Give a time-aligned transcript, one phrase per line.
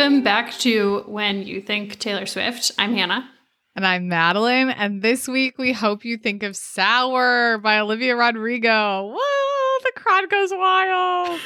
[0.00, 2.72] Welcome back to When You Think Taylor Swift.
[2.78, 3.30] I'm Hannah.
[3.76, 4.70] And I'm Madeline.
[4.70, 9.14] And this week we hope you think of Sour by Olivia Rodrigo.
[9.14, 11.38] Whoa, the crowd goes wild.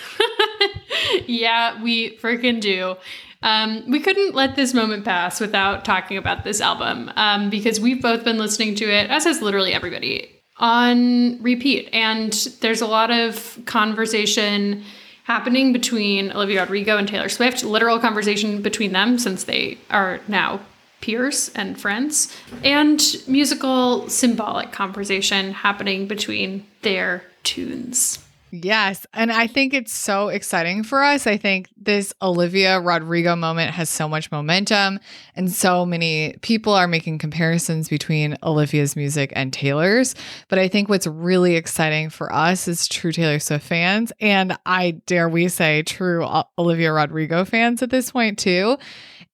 [1.26, 2.94] yeah, we freaking do.
[3.42, 8.00] Um, we couldn't let this moment pass without talking about this album um, because we've
[8.00, 11.88] both been listening to it, as has literally everybody, on repeat.
[11.92, 14.84] And there's a lot of conversation
[15.24, 20.60] happening between Olivia Rodrigo and Taylor Swift, literal conversation between them since they are now
[21.00, 28.23] peers and friends, and musical symbolic conversation happening between their tunes.
[28.62, 29.04] Yes.
[29.12, 31.26] And I think it's so exciting for us.
[31.26, 35.00] I think this Olivia Rodrigo moment has so much momentum,
[35.34, 40.14] and so many people are making comparisons between Olivia's music and Taylor's.
[40.46, 44.92] But I think what's really exciting for us as true Taylor Swift fans, and I
[45.06, 46.24] dare we say true
[46.56, 48.78] Olivia Rodrigo fans at this point too,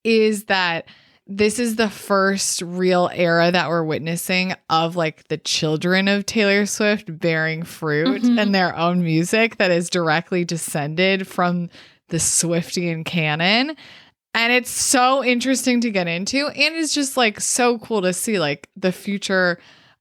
[0.02, 0.86] is that
[1.30, 6.66] this is the first real era that we're witnessing of like the children of Taylor
[6.66, 8.36] Swift bearing fruit mm-hmm.
[8.36, 11.70] and their own music that is directly descended from
[12.08, 13.76] the Swiftian canon.
[14.34, 16.48] And it's so interesting to get into.
[16.48, 19.60] And it's just like so cool to see like the future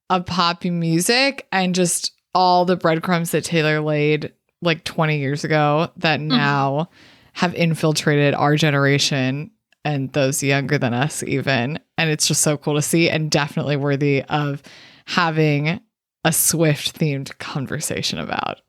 [0.10, 4.34] of pop music and just all the breadcrumbs that Taylor laid
[4.64, 6.30] like 20 years ago that mm-hmm.
[6.30, 6.90] now
[7.34, 9.52] have infiltrated our generation
[9.86, 11.80] and those younger than us even.
[11.98, 14.62] And it's just so cool to see and definitely worthy of
[15.06, 15.80] having
[16.24, 18.62] a swift themed conversation about.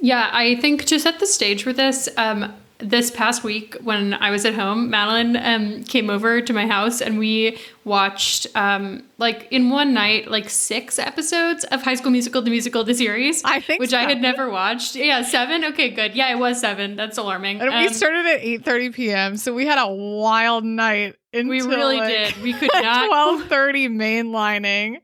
[0.00, 4.30] Yeah i think to set the stage for this um this past week when I
[4.30, 9.48] was at home, Madeline um, came over to my house and we watched um, like
[9.50, 13.42] in one night like six episodes of High School Musical, the musical, the series.
[13.44, 14.06] I think, which seven.
[14.06, 14.96] I had never watched.
[14.96, 15.64] Yeah, seven.
[15.64, 16.14] Okay, good.
[16.14, 16.96] Yeah, it was seven.
[16.96, 17.60] That's alarming.
[17.60, 21.16] And um, we started at eight thirty p.m., so we had a wild night.
[21.34, 22.42] Until we really like did.
[22.42, 24.98] We could not twelve thirty mainlining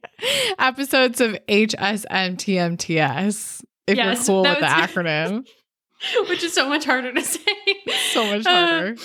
[0.59, 3.65] episodes of HSMTMTS.
[3.87, 5.47] If yes, you're cool with the acronym.
[6.29, 7.41] which is so much harder to say.
[8.13, 8.97] So much uh, harder.
[9.01, 9.05] Uh,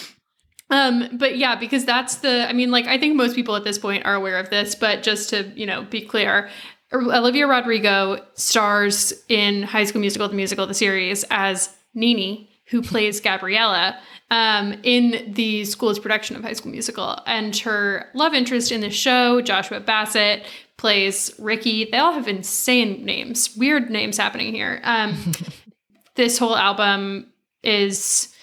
[0.70, 3.78] um, but yeah, because that's the, I mean, like, I think most people at this
[3.78, 6.50] point are aware of this, but just to, you know, be clear,
[6.94, 13.20] Olivia Rodrigo stars in High School Musical, the musical, the series as Nini, who plays
[13.20, 14.00] Gabriella
[14.32, 17.20] um, in the school's production of High School Musical.
[17.26, 20.44] And her love interest in the show, Joshua Bassett,
[20.78, 21.90] plays Ricky.
[21.90, 24.80] They all have insane names, weird names happening here.
[24.84, 25.16] Um,
[26.16, 27.32] this whole album
[27.64, 28.34] is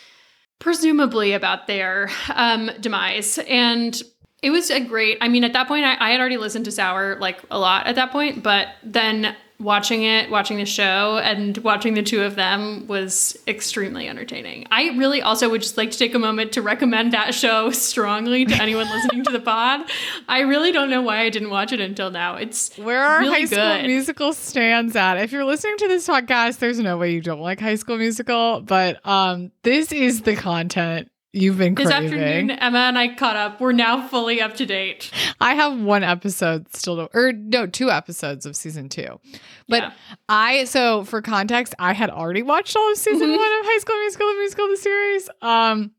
[0.59, 3.39] presumably about their um, demise.
[3.49, 4.01] And
[4.43, 6.73] it was a great, I mean, at that point, I, I had already listened to
[6.73, 11.57] Sour like a lot at that point, but then watching it, watching the show, and
[11.59, 14.67] watching the two of them was extremely entertaining.
[14.71, 18.47] I really also would just like to take a moment to recommend that show strongly
[18.47, 19.89] to anyone listening to the pod.
[20.29, 22.37] I really don't know why I didn't watch it until now.
[22.37, 23.87] It's where our really High School good.
[23.87, 25.19] Musical stands at.
[25.19, 28.63] If you're listening to this podcast, there's no way you don't like High School Musical,
[28.63, 32.13] but um, this is the content You've been this craving.
[32.13, 32.51] afternoon.
[32.51, 33.61] Emma and I caught up.
[33.61, 35.13] We're now fully up to date.
[35.41, 39.21] I have one episode still to, or no, two episodes of season two.
[39.69, 39.93] But yeah.
[40.29, 43.39] I so for context, I had already watched all of season mm-hmm.
[43.39, 45.31] one of High School Musical, the musical, the series.
[45.41, 45.93] Um,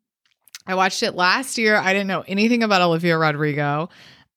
[0.67, 1.77] I watched it last year.
[1.77, 3.89] I didn't know anything about Olivia Rodrigo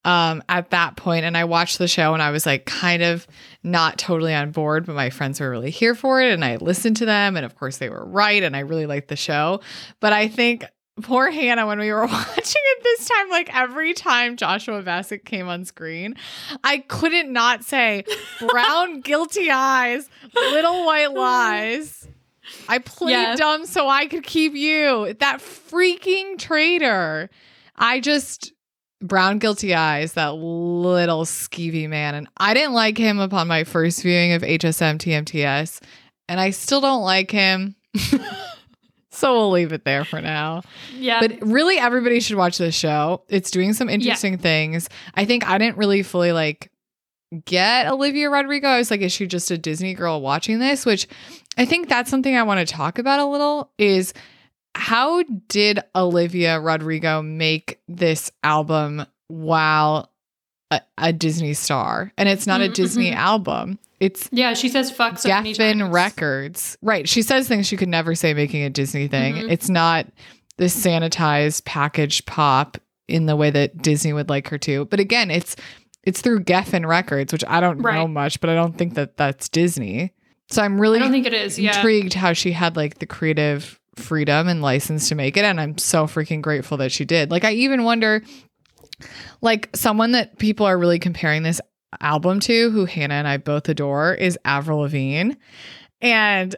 [0.05, 3.27] um, at that point, and I watched the show, and I was like kind of
[3.63, 6.99] not totally on board, but my friends were really here for it, and I listened
[6.99, 9.61] to them, and of course they were right, and I really liked the show.
[10.01, 10.65] But I think
[11.03, 15.49] poor Hannah when we were watching it this time, like every time Joshua Bassett came
[15.49, 16.15] on screen,
[16.63, 18.05] I couldn't not say
[18.49, 21.15] brown guilty eyes, little white oh.
[21.15, 22.09] lies.
[22.69, 23.39] I played yes.
[23.39, 25.15] dumb so I could keep you.
[25.15, 27.31] That freaking traitor.
[27.77, 28.53] I just
[29.01, 32.15] brown guilty eyes, that little skeevy man.
[32.15, 35.81] And I didn't like him upon my first viewing of HSM TMTS.
[36.29, 37.77] And I still don't like him.
[39.15, 40.63] So we'll leave it there for now.
[40.95, 41.21] Yeah.
[41.21, 43.23] But really, everybody should watch this show.
[43.29, 44.41] It's doing some interesting yeah.
[44.41, 44.89] things.
[45.15, 46.71] I think I didn't really fully like
[47.45, 48.69] get Olivia Rodrigo.
[48.69, 50.85] I was like, is she just a Disney girl watching this?
[50.85, 51.07] Which
[51.57, 54.13] I think that's something I want to talk about a little is
[54.75, 60.11] how did Olivia Rodrigo make this album while
[60.71, 62.13] a, a Disney star?
[62.19, 62.73] And it's not mm-hmm.
[62.73, 63.79] a Disney album.
[64.01, 64.55] It's yeah.
[64.55, 67.09] She says fuck so Geffen Records, right?
[67.09, 69.35] She says things she could never say making a Disney thing.
[69.35, 69.51] Mm-hmm.
[69.51, 70.07] It's not
[70.57, 74.85] this sanitized packaged pop in the way that Disney would like her to.
[74.87, 75.57] But again, it's
[76.03, 77.95] it's through Geffen Records, which I don't right.
[77.95, 80.13] know much, but I don't think that that's Disney.
[80.51, 81.59] So I'm really I don't think it is.
[81.59, 82.21] Intrigued yeah.
[82.21, 85.45] how she had like the creative freedom and license to make it.
[85.45, 87.31] And I'm so freaking grateful that she did.
[87.31, 88.23] Like, I even wonder,
[89.41, 91.61] like, someone that people are really comparing this
[92.01, 95.35] album to, who Hannah and I both adore, is Avril Lavigne.
[96.01, 96.55] And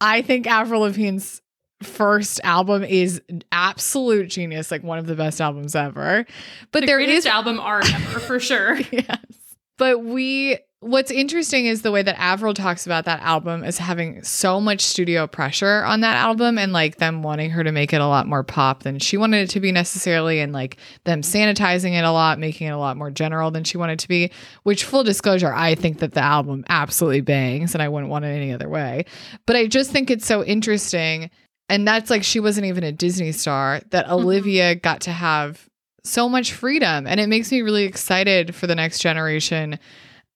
[0.00, 1.42] I think Avril Lavigne's
[1.82, 3.20] first album is
[3.52, 6.26] absolute genius, like one of the best albums ever.
[6.72, 8.76] But the there is album art ever for sure.
[8.90, 9.18] yes.
[9.78, 14.22] But we what's interesting is the way that Avril talks about that album as having
[14.22, 18.00] so much studio pressure on that album and like them wanting her to make it
[18.00, 21.92] a lot more pop than she wanted it to be necessarily and like them sanitizing
[21.92, 24.30] it a lot, making it a lot more general than she wanted to be,
[24.64, 28.28] which full disclosure, I think that the album absolutely bangs and I wouldn't want it
[28.28, 29.06] any other way.
[29.46, 31.30] But I just think it's so interesting
[31.68, 34.14] and that's like she wasn't even a Disney star that mm-hmm.
[34.14, 35.68] Olivia got to have
[36.04, 39.78] so much freedom and it makes me really excited for the next generation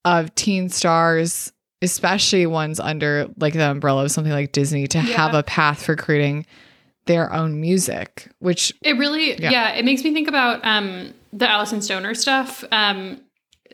[0.05, 1.53] of teen stars
[1.83, 5.17] especially ones under like the umbrella of something like Disney to yeah.
[5.17, 6.47] have a path for creating
[7.07, 11.47] their own music which it really yeah, yeah it makes me think about um the
[11.47, 13.21] Alyson Stoner stuff um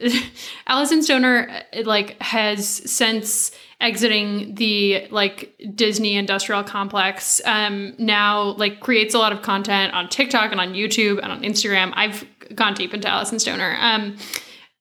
[0.68, 3.50] Alyson Stoner like has since
[3.80, 10.08] exiting the like Disney industrial complex um now like creates a lot of content on
[10.08, 11.92] TikTok and on YouTube and on Instagram.
[11.94, 12.24] I've
[12.54, 13.76] gone deep into Alyson Stoner.
[13.80, 14.16] Um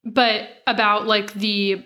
[0.05, 1.83] but about like the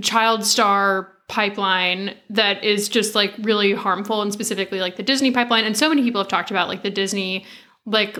[0.00, 5.64] child star pipeline that is just like really harmful and specifically like the Disney pipeline
[5.64, 7.44] and so many people have talked about like the Disney
[7.84, 8.18] like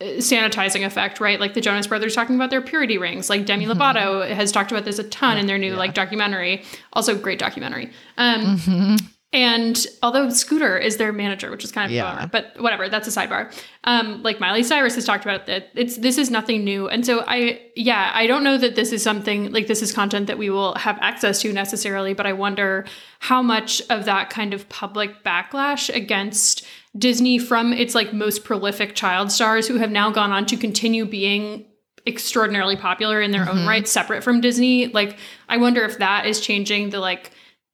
[0.00, 1.38] sanitizing effect, right?
[1.38, 3.28] Like the Jonas Brothers talking about their purity rings.
[3.28, 3.80] Like Demi mm-hmm.
[3.80, 5.78] Lovato has talked about this a ton in their new yeah.
[5.78, 6.64] like documentary.
[6.92, 7.90] Also, great documentary.
[8.16, 9.06] Um, mm-hmm.
[9.32, 12.14] And although Scooter is their manager, which is kind of yeah.
[12.16, 13.54] bummer, but whatever, that's a sidebar.
[13.84, 15.68] Um, like Miley Cyrus has talked about that.
[15.74, 19.04] It's this is nothing new, and so I, yeah, I don't know that this is
[19.04, 22.86] something like this is content that we will have access to necessarily, but I wonder
[23.20, 26.66] how much of that kind of public backlash against
[26.98, 31.06] Disney from its like most prolific child stars who have now gone on to continue
[31.06, 31.66] being
[32.04, 33.58] extraordinarily popular in their mm-hmm.
[33.58, 34.88] own right, separate from Disney.
[34.88, 35.18] Like,
[35.48, 37.30] I wonder if that is changing the like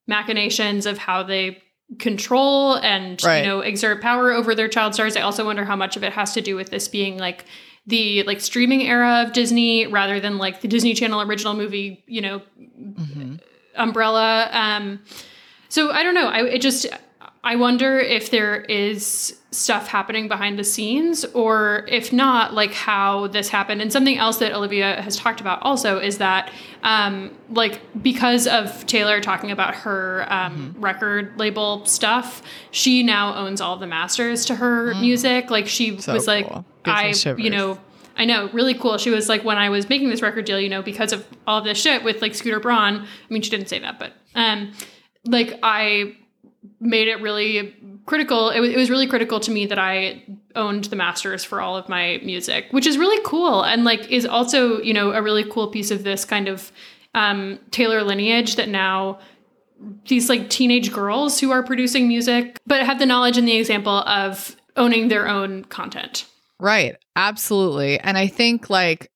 [0.07, 1.63] machinations of how they
[1.99, 3.41] control and right.
[3.41, 5.17] you know exert power over their child stars.
[5.17, 7.45] I also wonder how much of it has to do with this being like
[7.87, 12.21] the like streaming era of Disney rather than like the Disney Channel original movie, you
[12.21, 13.37] know, mm-hmm.
[13.77, 14.49] umbrella.
[14.53, 15.01] Um
[15.69, 16.29] so I don't know.
[16.29, 16.87] I it just
[17.47, 23.29] I wonder if there is stuff happening behind the scenes, or if not, like how
[23.29, 23.81] this happened.
[23.81, 26.51] And something else that Olivia has talked about also is that,
[26.83, 30.81] um, like, because of Taylor talking about her um, mm-hmm.
[30.81, 35.01] record label stuff, she now owns all the masters to her mm.
[35.01, 35.49] music.
[35.49, 36.35] Like, she so was cool.
[36.35, 37.79] like, I, you know,
[38.17, 38.99] I know, really cool.
[38.99, 41.59] She was like, when I was making this record deal, you know, because of all
[41.59, 42.97] of this shit with like Scooter Braun.
[42.97, 44.73] I mean, she didn't say that, but um,
[45.25, 46.17] like I
[46.81, 47.75] made it really
[48.07, 48.51] critical.
[48.51, 50.23] It, w- it was really critical to me that I
[50.55, 54.25] owned the masters for all of my music, which is really cool and like is
[54.27, 56.73] also you know a really cool piece of this kind of
[57.15, 59.19] um, Taylor lineage that now
[60.09, 63.99] these like teenage girls who are producing music but have the knowledge and the example
[64.01, 66.27] of owning their own content.
[66.59, 66.97] Right.
[67.17, 67.99] Absolutely.
[68.01, 69.11] And I think like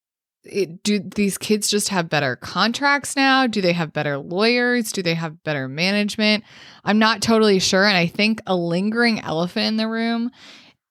[0.44, 3.46] it, do these kids just have better contracts now?
[3.46, 4.92] Do they have better lawyers?
[4.92, 6.44] Do they have better management?
[6.84, 7.84] I'm not totally sure.
[7.84, 10.30] And I think a lingering elephant in the room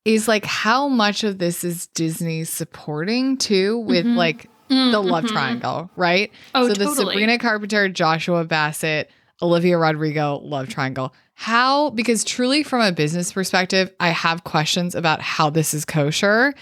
[0.06, 4.18] is like how much of this is Disney supporting too with mm-hmm.
[4.18, 4.92] like mm-hmm.
[4.92, 6.32] the love triangle, right?
[6.56, 6.86] Oh, so totally.
[6.86, 9.10] the Sabrina Carpenter, Joshua Bassett,
[9.42, 11.14] Olivia Rodrigo love triangle.
[11.34, 16.54] How, because truly from a business perspective, I have questions about how this is kosher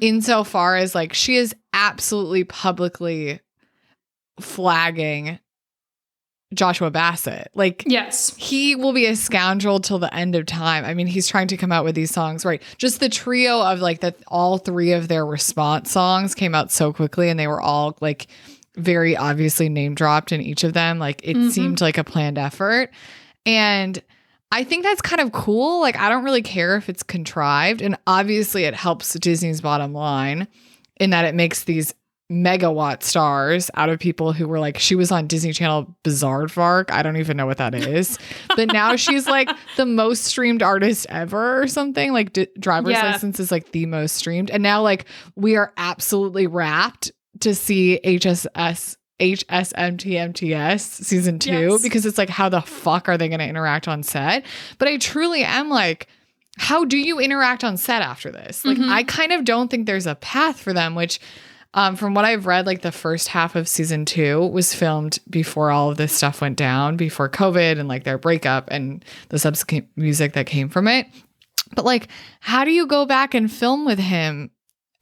[0.00, 3.40] insofar as like she is absolutely publicly
[4.40, 5.38] flagging
[6.54, 7.50] Joshua Bassett.
[7.54, 10.84] Like, yes, he will be a scoundrel till the end of time.
[10.84, 12.62] I mean, he's trying to come out with these songs, right?
[12.78, 16.92] Just the trio of like that, all three of their response songs came out so
[16.92, 18.28] quickly and they were all like
[18.76, 20.98] very obviously name dropped in each of them.
[20.98, 21.48] Like, it mm-hmm.
[21.48, 22.90] seemed like a planned effort.
[23.44, 24.00] And
[24.52, 25.80] I think that's kind of cool.
[25.80, 27.82] Like, I don't really care if it's contrived.
[27.82, 30.48] And obviously, it helps Disney's bottom line
[30.98, 31.94] in that it makes these
[32.30, 36.90] megawatt stars out of people who were like, she was on Disney Channel Bizaardvark.
[36.90, 38.18] I don't even know what that is.
[38.56, 42.12] but now she's like the most streamed artist ever or something.
[42.12, 43.12] Like, D- Driver's yeah.
[43.12, 44.50] License is like the most streamed.
[44.50, 51.82] And now, like, we are absolutely rapt to see HSS HSMTMTS season two yes.
[51.82, 54.44] because it's like, how the fuck are they going to interact on set?
[54.78, 56.08] But I truly am like,
[56.58, 58.64] how do you interact on set after this?
[58.64, 58.90] Like, mm-hmm.
[58.90, 61.20] I kind of don't think there's a path for them, which,
[61.74, 65.70] um, from what I've read, like the first half of season two was filmed before
[65.70, 69.88] all of this stuff went down, before COVID and like their breakup and the subsequent
[69.96, 71.06] music that came from it.
[71.74, 72.08] But like,
[72.40, 74.50] how do you go back and film with him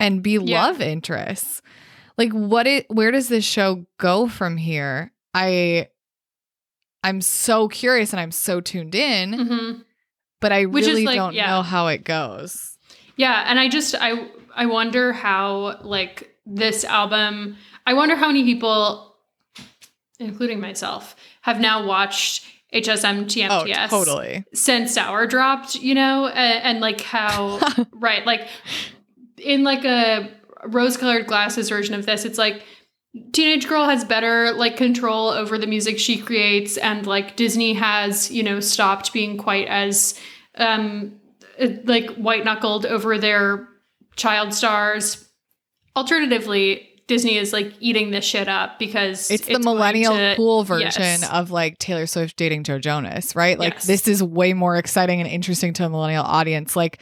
[0.01, 0.67] and be Yeah.
[0.67, 1.63] love interests?
[2.17, 2.87] Like, what it?
[2.89, 5.13] Where does this show go from here?
[5.35, 5.89] I,
[7.03, 9.85] I'm so curious and I'm so tuned in, Mhm.
[10.41, 11.51] but I Which really like, don't yeah.
[11.51, 12.79] know how it goes.
[13.17, 17.57] Yeah, and I just I I wonder how like this album.
[17.87, 19.17] I wonder how many people,
[20.19, 24.45] including myself, have now watched HSM TMTS Oh, totally.
[24.55, 25.75] since Sour dropped.
[25.77, 27.61] You know, and, and like how
[27.93, 28.49] right like
[29.39, 30.31] in like a
[30.67, 32.63] rose-colored glasses version of this, it's like
[33.33, 38.29] teenage girl has better like control over the music she creates and like disney has
[38.29, 40.19] you know stopped being quite as
[40.57, 41.15] um
[41.61, 43.69] uh, like white knuckled over their
[44.17, 45.29] child stars
[45.97, 51.03] alternatively disney is like eating this shit up because It's, the millennial to- cool version
[51.03, 51.31] yes.
[51.31, 53.59] of like Taylor Swift dating Joe Jonas, right?
[53.59, 53.87] Like Yes.
[53.87, 56.75] this is way more exciting and interesting to a millennial audience.
[56.77, 56.99] Like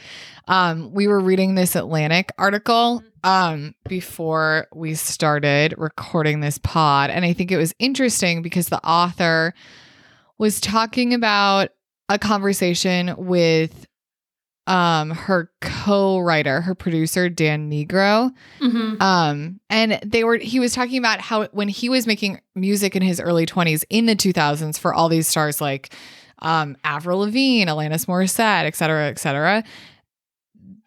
[0.49, 7.23] um we were reading this Atlantic article um before we started recording this pod and
[7.25, 9.53] I think it was interesting because the author
[10.37, 11.69] was talking about
[12.09, 13.87] a conversation with
[14.65, 18.31] um her co-writer, her producer Dan Nigro.
[18.61, 19.01] Mhm.
[19.01, 23.01] Um, and they were he was talking about how when he was making music in
[23.01, 25.93] his early 20s in the 2000s for all these stars like
[26.39, 29.63] um Avril Lavigne, Alanis Morissette, et cetera, et cetera.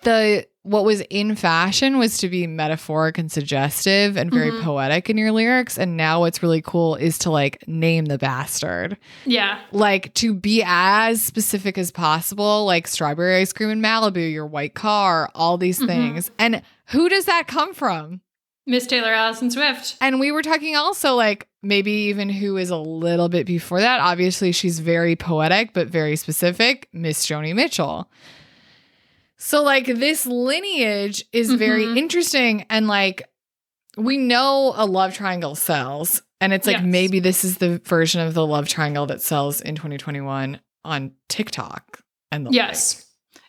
[0.02, 4.62] The what was in fashion was to be metaphoric and suggestive and very Mhm.
[4.62, 5.78] poetic in your lyrics.
[5.78, 10.62] And now what's really cool is to like name the bastard yeah like to be
[10.66, 15.78] as specific as possible, like strawberry ice cream in Malibu, your white car, all these
[15.80, 15.86] Mhm.
[15.86, 16.30] things.
[16.38, 18.20] And who does that come from?
[18.68, 22.76] miss taylor alison swift And we were talking also like maybe even who is a
[22.76, 24.00] little bit before that.
[24.00, 26.88] Obviously, she's very poetic, but very specific.
[26.92, 28.10] Miss Joni Mitchell.
[29.38, 31.98] So, like, this lineage is very Mhm.
[31.98, 32.66] interesting.
[32.70, 33.28] And like,
[33.96, 36.22] we know a love triangle sells.
[36.40, 36.84] And it's like Yes.
[36.84, 42.00] maybe this is the version of the love triangle that sells in 2021 on TikTok.
[42.30, 43.06] And the Yes.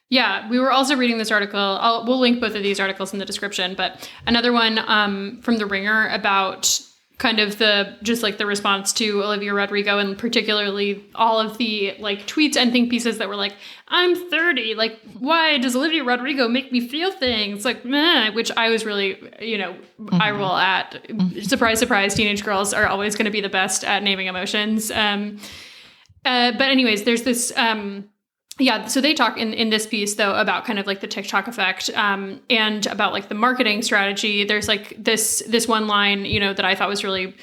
[0.10, 1.60] Yeah, we were also reading this article.
[1.60, 5.58] I'll, we'll link both of these articles in the description, but another one um, from
[5.58, 6.80] The Ringer about
[7.18, 11.96] kind of the just like the response to Olivia Rodrigo and particularly all of the
[12.00, 13.54] like tweets and think pieces that were like,
[13.88, 14.76] I'm 30.
[14.76, 17.66] Like, why does Olivia Rodrigo make me feel things?
[17.66, 19.76] Like, meh, which I was really, you know,
[20.12, 21.08] I roll at.
[21.42, 24.92] Surprise, surprise, teenage girls are always going to be the best at naming emotions.
[24.92, 25.40] Um,
[26.24, 28.10] uh, but anyways, there's this um,
[28.60, 31.48] yeah so they talk in, in this piece though about kind of like the tiktok
[31.48, 34.44] effect um, and about like the marketing strategy.
[34.44, 37.36] There's like this this one line you know that i thought was really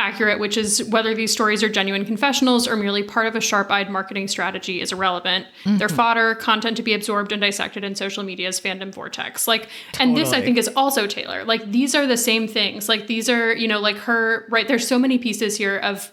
[0.00, 3.90] accurate which is whether these stories are genuine confessionals or merely part of a sharp-eyed
[3.90, 5.46] marketing strategy is irrelevant.
[5.66, 9.46] They're fodder content to be absorbed and dissected in social media's fandom vortex.
[9.46, 11.44] Like and this i think is also taylor.
[11.44, 12.88] Like these are the same things.
[12.88, 16.10] Like these are you know like her right there's so many pieces here of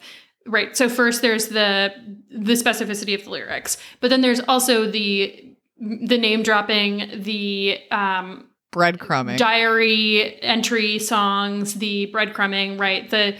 [0.47, 0.75] Right.
[0.77, 1.93] So first there's the
[2.29, 8.47] the specificity of the lyrics, but then there's also the the name dropping, the um
[8.71, 9.37] breadcrumbing.
[9.37, 13.09] diary entry songs, the breadcrumbing, right?
[13.09, 13.35] The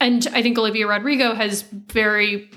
[0.00, 2.50] and I think Olivia Rodrigo has very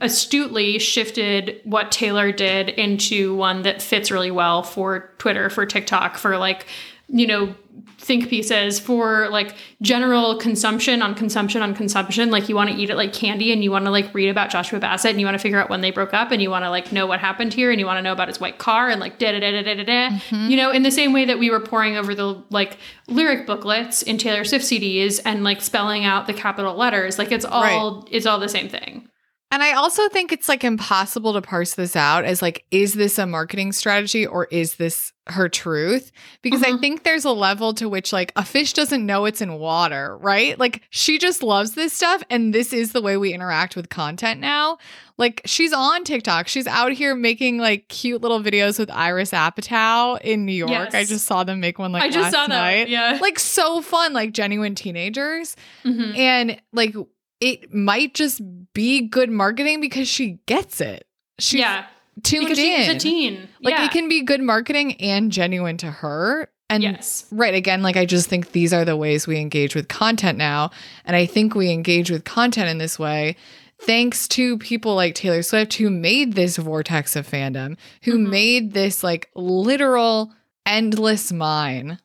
[0.00, 6.16] astutely shifted what Taylor did into one that fits really well for Twitter, for TikTok,
[6.16, 6.66] for like,
[7.08, 7.54] you know,
[7.98, 12.30] think pieces, for like general consumption on consumption on consumption.
[12.30, 14.50] Like you want to eat it like candy and you want to like read about
[14.50, 16.64] Joshua Bassett and you want to figure out when they broke up and you want
[16.64, 18.88] to like know what happened here and you want to know about his white car
[18.90, 20.16] and like da da da da da da da.
[20.16, 20.50] Mm-hmm.
[20.50, 24.02] You know, in the same way that we were pouring over the like lyric booklets
[24.02, 27.18] in Taylor Swift CDs and like spelling out the capital letters.
[27.18, 29.08] Like it's all it's all the same thing.
[29.52, 33.16] And I also think it's like impossible to parse this out as like, is this
[33.16, 36.10] a marketing strategy or is this her truth?
[36.42, 36.80] Because I Mhm.
[36.80, 40.58] think there's a level to which like a fish doesn't know it's in water, right?
[40.58, 42.24] Like she just loves this stuff.
[42.28, 44.78] And this is the way we interact with content now.
[45.16, 46.48] Like she's on TikTok.
[46.48, 50.70] She's out here making like cute little videos with Iris Apatow in New York.
[50.70, 50.94] Yes.
[50.94, 52.48] I just saw them make one like I just last saw that.
[52.48, 52.88] night.
[52.88, 53.18] Yeah.
[53.22, 55.54] Like so fun, like genuine teenagers.
[55.84, 56.16] Mhm.
[56.18, 56.94] And like
[57.40, 58.40] it might just
[58.72, 61.06] be good marketing because she gets it.
[61.38, 61.86] She's yeah.
[62.22, 62.96] tuned Because in.
[62.96, 63.48] a teen.
[63.60, 63.84] Like yeah.
[63.84, 66.48] it can be good marketing and genuine to her.
[66.68, 67.26] And yes.
[67.30, 70.70] right, again, like I just think these are the ways we engage with content now.
[71.04, 73.36] And I think we engage with content in this way
[73.82, 78.30] thanks to people like Taylor Swift who made this vortex of fandom, who Mhm.
[78.30, 80.32] made this like literal
[80.64, 81.98] endless mine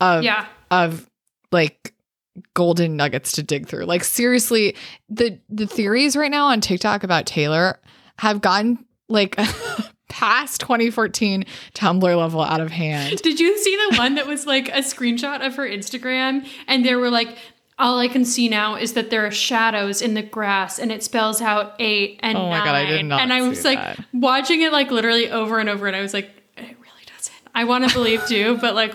[0.00, 0.46] of Yeah.
[0.70, 1.08] of
[1.52, 1.92] like
[2.54, 3.84] golden nuggets to dig through.
[3.84, 4.76] Like seriously,
[5.08, 7.80] the the theories right now on TikTok about Taylor
[8.18, 9.36] have gotten like
[10.08, 13.20] past 2014 Tumblr level out of hand.
[13.22, 16.98] Did you see the one that was like a screenshot of her Instagram and there
[16.98, 17.36] were like
[17.78, 21.04] all I can see now is that there are shadows in the grass and it
[21.04, 22.64] spells out eight and Oh my nine.
[22.64, 24.04] God, I did not and I was like that.
[24.12, 26.26] watching it like literally over and over and I was like,
[26.56, 27.36] it really doesn't.
[27.54, 28.94] I want to believe too, but like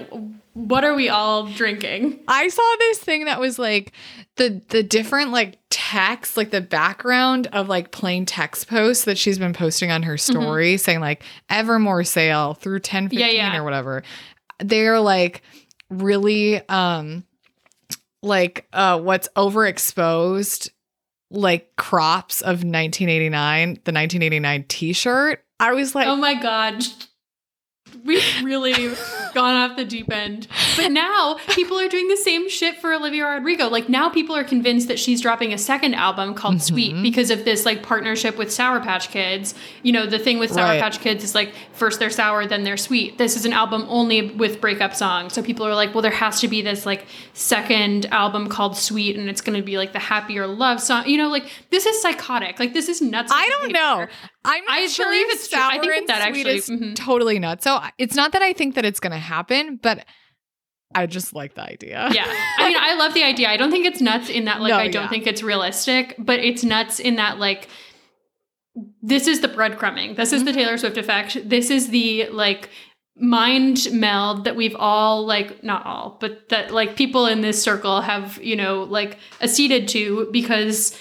[0.53, 2.19] what are we all drinking?
[2.27, 3.91] I saw this thing that was like
[4.37, 9.39] the the different like text, like the background of like plain text posts that she's
[9.39, 13.57] been posting on her story saying like Evermore sale through 1015 Yeah, yeah.
[13.57, 14.03] or whatever.
[14.59, 15.41] They're like
[15.89, 17.23] really um
[18.21, 20.69] like uh what's overexposed
[21.31, 25.43] like crops of 1989, the 1989 t-shirt.
[25.59, 26.83] I was like Oh my god.
[28.03, 28.73] We've really
[29.33, 30.47] gone off the deep end.
[30.75, 33.67] But now people are doing the same shit for Olivia Rodrigo.
[33.67, 36.73] Like now people are convinced that she's dropping a second album called mm-hmm.
[36.73, 39.53] Sweet because of this like partnership with Sour Patch Kids.
[39.83, 40.81] You know, the thing with Sour Right.
[40.81, 43.17] Patch Kids is like first they're sour, then they're sweet.
[43.17, 45.33] This is an album only with breakup songs.
[45.33, 49.17] So people are like, well, there has to be this like second album called Sweet
[49.17, 51.07] and it's gonna be like the happier love song.
[51.07, 52.59] You know, like this is psychotic.
[52.59, 53.31] Like this is nuts.
[53.33, 54.07] I don't know.
[54.45, 55.59] I'm not I sure believe it's true.
[55.61, 56.95] I think that actually- is mhm.
[56.95, 57.63] totally nuts.
[57.63, 60.05] So it's not that I think that it's going to happen, but
[60.95, 62.09] I just like the idea.
[62.13, 62.25] yeah.
[62.57, 63.49] I mean, I love the idea.
[63.49, 65.09] I don't think it's nuts in that like No, I don't yeah.
[65.09, 67.67] think it's realistic, but it's nuts in that like
[69.01, 70.15] this is the breadcrumbing.
[70.15, 70.59] This is the Mm-hmm.
[70.59, 71.37] Taylor Swift effect.
[71.47, 72.69] This is the like
[73.15, 78.01] mind meld that we've all like not all, but that like people in this circle
[78.01, 80.97] have, you know, like acceded to because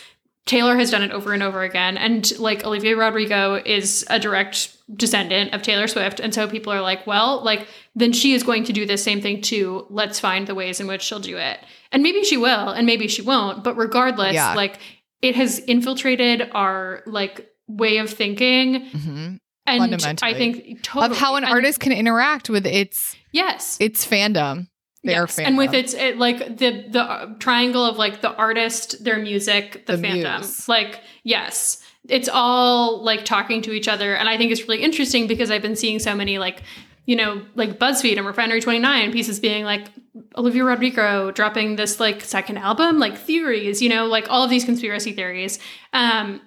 [0.46, 1.96] Taylor has done it over and over again.
[1.96, 6.18] And like Olivia Rodrigo is a direct descendant of Taylor Swift.
[6.20, 9.20] And so people are like, well, like, then she is going to do the same
[9.20, 9.86] thing too.
[9.88, 11.60] Let's find the ways in which she'll do it.
[11.92, 13.62] And maybe she will, and maybe she won't.
[13.62, 14.54] But regardless, Yeah.
[14.54, 14.78] like,
[15.20, 18.90] it has infiltrated our like way of thinking.
[18.90, 19.38] Mhm.
[19.64, 21.12] And I think totally.
[21.12, 23.76] Of how an And- artist can interact with its Yes.
[23.80, 24.66] its fandom,
[25.04, 25.44] their Yes, fandom.
[25.46, 29.86] and with its it, like the the uh, triangle of like the artist, their music,
[29.86, 30.38] the, The fandom.
[30.38, 30.68] muse.
[30.68, 35.26] Like yes, it's all like talking to each other, and I think it's really interesting
[35.26, 36.62] because I've been seeing so many like
[37.06, 39.88] you know like BuzzFeed and Refinery Twenty Nine pieces being like
[40.36, 44.64] Olivia Rodrigo dropping this like second album, like theories, you know, like all of these
[44.64, 45.58] conspiracy theories.
[45.92, 46.40] Um,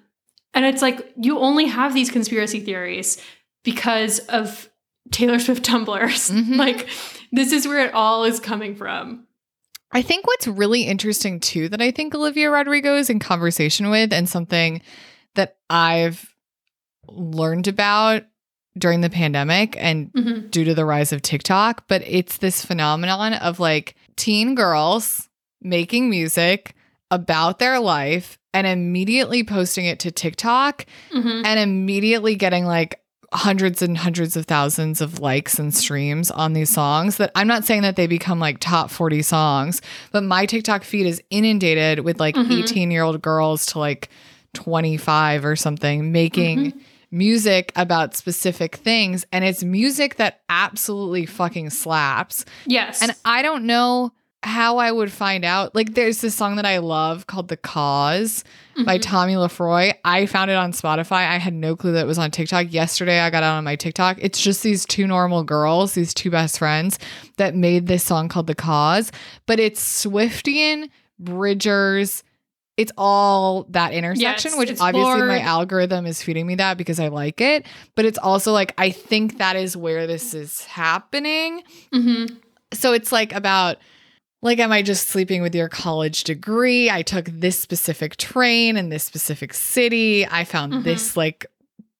[0.53, 3.21] and it's like you only have these conspiracy theories
[3.63, 4.69] because of
[5.11, 6.29] Taylor Swift tumblers.
[6.31, 6.55] Mhm.
[6.55, 6.87] Like
[7.31, 9.25] this is where it all is coming from.
[9.91, 14.11] I think what's really interesting too that I think Olivia Rodrigo is in conversation with
[14.11, 14.81] and something
[15.35, 16.33] that I've
[17.07, 18.23] learned about
[18.77, 20.51] during the pandemic and Mhm.
[20.51, 25.29] due to the rise of TikTok, but it's this phenomenon of like teen girls
[25.61, 26.73] making music
[27.09, 31.45] about their life and immediately posting it to TikTok Mhm.
[31.45, 32.99] and immediately getting like
[33.35, 37.65] hundreds and hundreds of thousands of likes and streams on these songs that I'm not
[37.65, 42.19] saying that they become like top 40 songs, but my TikTok feed is inundated with
[42.19, 42.63] like Mhm.
[42.63, 44.09] 18 year old girls to like
[44.53, 46.79] 25 or something making Mhm.
[47.11, 49.25] music about specific things.
[49.31, 52.45] And it's music that absolutely fucking slaps.
[52.65, 53.01] Yes.
[53.01, 54.11] And I don't know
[54.45, 55.73] how I would find out.
[55.75, 58.43] Like, there's this song that I love called The Cause
[58.85, 59.01] by Mhm.
[59.01, 59.91] Tommy Lefroy.
[60.05, 61.27] I found it on Spotify.
[61.29, 62.71] I had no clue that it was on TikTok.
[62.71, 64.17] Yesterday, I got it on my TikTok.
[64.21, 66.99] It's just these two normal girls, these two best friends,
[67.37, 69.11] that made this song called The Cause.
[69.47, 72.23] But it's Swiftian, Bridgers.
[72.77, 77.07] It's all that intersection, Yes, which obviously my algorithm is feeding me that because I
[77.07, 77.65] like it.
[77.95, 82.35] But it's also like, I think that is where this is happening Mhm.
[82.73, 83.77] so it's like about
[84.45, 88.89] like am i just sleeping with your college degree i took this specific train in
[88.89, 90.83] this specific city i found Mhm.
[90.83, 91.45] this like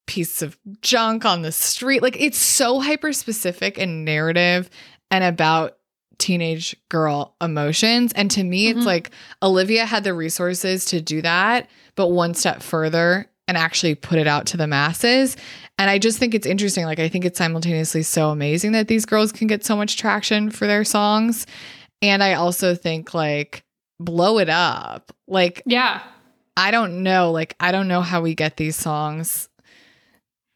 [0.05, 4.69] piece of junk on the street like it's so hyper specific and narrative
[5.11, 5.77] and about
[6.19, 8.77] teenage girl emotions and to me Mhm.
[8.77, 9.09] it's like
[9.43, 14.27] olivia had the resources to do that but one step further and actually put it
[14.27, 15.35] out to the masses
[15.77, 16.85] and I just think it's interesting.
[16.85, 20.49] Like, I think it's simultaneously so amazing that these girls can get so much traction
[20.49, 21.45] for their songs.
[22.05, 23.63] And I also think, like,
[23.99, 25.11] blow it up.
[25.27, 26.01] Like, Yeah.
[26.57, 27.31] I don't know.
[27.31, 29.49] Like, I don't know how we get these songs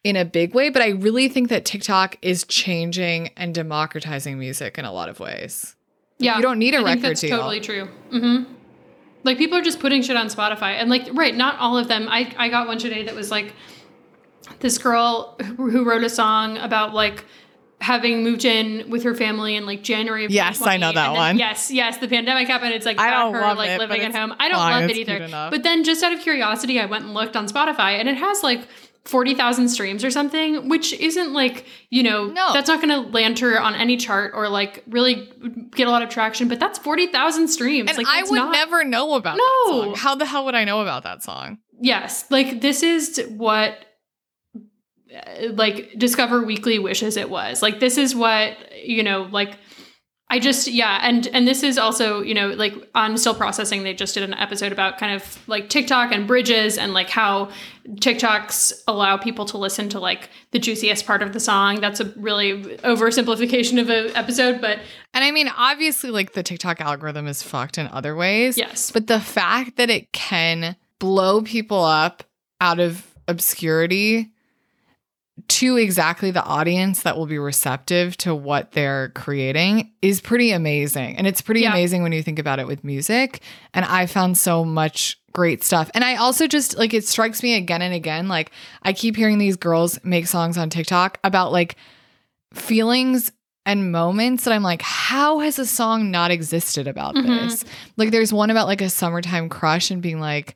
[0.06, 4.78] in a big way, but I really think that TikTok is changing and democratizing music
[4.78, 5.76] in a lot of ways.
[6.18, 6.38] Yeah.
[6.38, 7.38] You don't need a I record that's deal.
[7.38, 7.86] totally true.
[8.12, 8.44] hmm
[9.26, 12.08] Like people are just putting shit on Spotify, and like, right, not all of them.
[12.10, 13.54] I I got one today that was like
[14.62, 17.26] this girl who wrote a song about like
[17.82, 21.38] having moved in with her family in like January of Yes, I know that one.
[21.38, 22.74] Yes, yes, the pandemic happened.
[22.74, 24.34] It's like I don't her love like it, living at home.
[24.39, 25.28] I don't love it either.
[25.50, 28.44] But then just out of curiosity, I went and looked on Spotify, and it has
[28.44, 28.68] like
[29.06, 32.54] 40,000 streams or something, which isn't like, you know, No.
[32.54, 35.32] that's not going to land her on any chart or like really
[35.76, 37.89] get a lot of traction, but that's 40,000 streams.
[37.89, 39.44] And like, I would not- never know about No.
[39.44, 39.96] that song.
[39.96, 41.58] How the hell would I know about that song?
[41.82, 42.26] Yes.
[42.30, 43.86] Like, this is what
[45.15, 47.62] Uh, like Discover Weekly wishes it was.
[47.62, 49.58] Like, this is what, you know, like,
[50.32, 53.82] I just yeah, and and this is also you know like on still processing.
[53.82, 57.50] They just did an episode about kind of like TikTok and bridges and like how
[57.95, 61.82] TikToks allow people to listen to like the juiciest part of the song.
[61.82, 64.80] That's a really oversimplification of an episode, but
[65.15, 68.56] And I mean, obviously, like the TikTok algorithm is fucked in other ways.
[68.56, 72.24] yes, But the fact that it can blow people up
[72.62, 74.32] out of obscurity
[75.47, 81.17] to exactly the audience that will be receptive to what they're creating is pretty amazing.
[81.17, 81.71] And it's pretty Yeah.
[81.71, 83.41] amazing when you think about it with music.
[83.73, 85.91] And I found so much great stuff.
[85.93, 88.52] And I also just like it strikes me again and again like
[88.84, 91.75] I keep hearing these girls make songs on TikTok about like
[92.54, 93.32] feelings
[93.65, 97.25] and moments that I'm like, how has a song not existed about Mhm.
[97.25, 97.65] this?
[97.97, 100.56] Like, there's one about like a summertime crush and being like,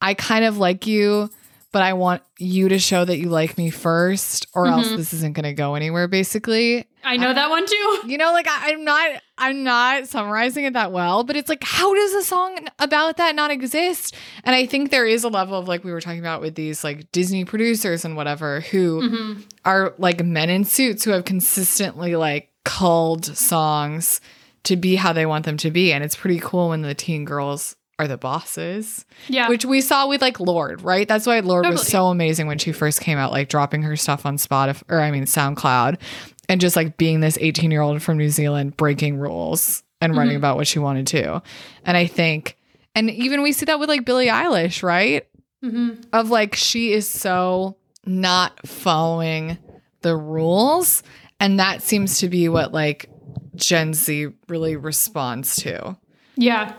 [0.00, 1.30] I kind of like you,
[1.74, 4.96] but I want you to show that you like me first, or else Mhm.
[4.96, 6.86] this isn't going to go anywhere, basically.
[7.02, 7.98] I know that one too.
[8.06, 11.64] You know, like I, I'm not, I'm not summarizing it that well, but it's like,
[11.64, 14.14] how does a song about that not exist?
[14.44, 16.84] And I think there is a level of like we were talking about with these
[16.84, 19.32] like Disney producers and whatever who hmm
[19.64, 24.20] are like men in suits who have consistently like culled songs
[24.62, 25.92] to be how they want them to be.
[25.92, 30.08] And it's pretty cool when the teen girls are the bosses, Yeah, which we saw
[30.08, 31.06] with like Lorde, right?
[31.06, 34.26] That's why Lorde was so amazing when she first came out, like dropping her stuff
[34.26, 35.98] on Spotify or I mean SoundCloud
[36.48, 40.34] and just like being this 18 year old from New Zealand breaking rules and writing
[40.34, 40.38] Mhm.
[40.38, 41.40] about what she wanted to.
[41.84, 42.56] And I think,
[42.96, 45.26] and even we see that with like Billie Eilish, right?
[45.62, 49.56] hmm of like she is so not following
[50.02, 51.02] the rules
[51.40, 53.08] and that seems to be what like
[53.56, 55.96] gen z really responds to
[56.36, 56.74] yeah,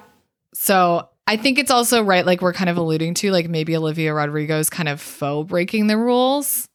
[0.55, 4.13] so i think it's also right like we're kind of alluding to like maybe olivia
[4.13, 6.67] rodrigo's kind of faux breaking the rules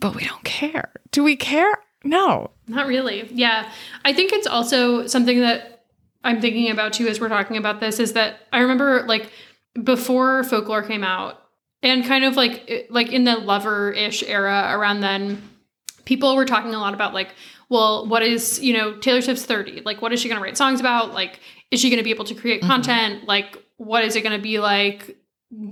[0.00, 0.92] but we don't care.
[1.10, 1.72] Do we care?
[2.04, 2.50] No.
[2.66, 3.28] Not really.
[3.32, 3.70] Yeah.
[4.04, 5.84] I think it's also something that
[6.22, 9.30] I'm thinking about too as we're talking about this is that I remember like
[9.82, 11.42] before folklore came out
[11.82, 15.42] and kind of like like in the lover-ish era around then
[16.04, 17.34] people were talking a lot about like
[17.68, 20.56] well what is you know Taylor Swift's 30 like what is she going to write
[20.56, 21.12] songs about?
[21.12, 21.40] Like
[21.74, 22.66] is she going to be able to create Mhm.
[22.66, 23.28] content?
[23.28, 25.16] Like what is it going to be like?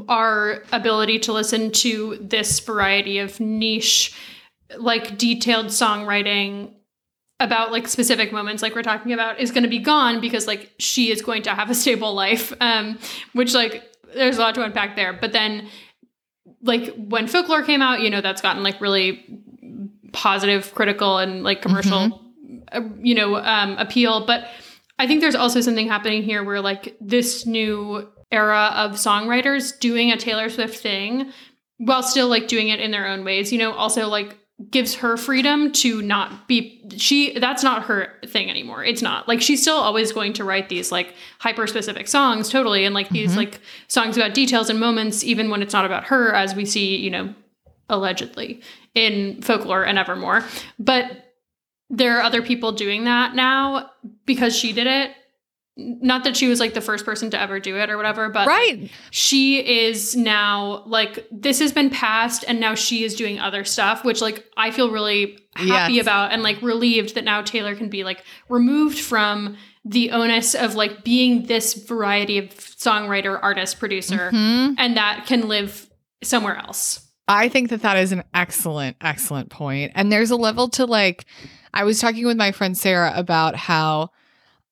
[0.09, 4.15] Our ability to listen to this variety of niche
[4.79, 6.73] like detailed songwriting
[7.41, 10.71] about like specific moments like we're talking about is going to be gone because like
[10.79, 12.97] she is going to have a stable life um
[13.33, 13.83] which like
[14.15, 15.13] there's a lot to unpack there.
[15.13, 15.69] But then
[16.63, 19.25] like when folklore came out you know that's gotten like really
[20.13, 22.21] positive critical and like commercial
[22.71, 24.25] uh, you know um appeal.
[24.27, 24.47] But
[24.99, 30.11] i think there's also something happening here where like this new era of songwriters doing
[30.11, 31.31] a taylor swift thing
[31.79, 34.39] while still like doing it in their own ways you know also like
[34.71, 39.41] gives her freedom to not be she that's not her thing anymore it's not like
[39.43, 43.33] she's still always going to write these like hyper specific songs totally and like these
[43.33, 43.37] Mhm.
[43.39, 46.97] like songs about details and moments even when it's not about her as we see
[46.97, 47.35] you know
[47.89, 48.61] allegedly
[48.95, 50.45] in folklore and evermore
[50.79, 51.22] but
[51.95, 53.91] there are other people doing that now
[54.27, 55.11] because she did it
[55.77, 58.47] not that she was like the first person to ever do it or whatever but
[58.47, 63.65] right she is now like this has been passed and now she is doing other
[63.65, 66.03] stuff which like i feel really happy Yes.
[66.03, 70.75] about and like relieved that now taylor can be like removed from the onus of
[70.75, 74.75] like being this variety of songwriter artist producer Mhm.
[74.79, 75.89] and that can live
[76.23, 79.93] somewhere else I think that that is an excellent, excellent point.
[79.95, 81.25] And there's a level to like,
[81.75, 84.11] I was talking with my friend Sarah about how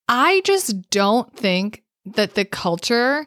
[0.09, 3.27] I just don't think that the culture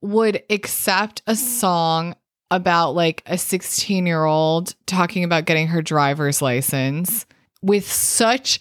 [0.00, 1.36] would accept a mm.
[1.36, 2.14] song
[2.50, 7.24] about like a 16 year old talking about getting her driver's license
[7.62, 8.60] with such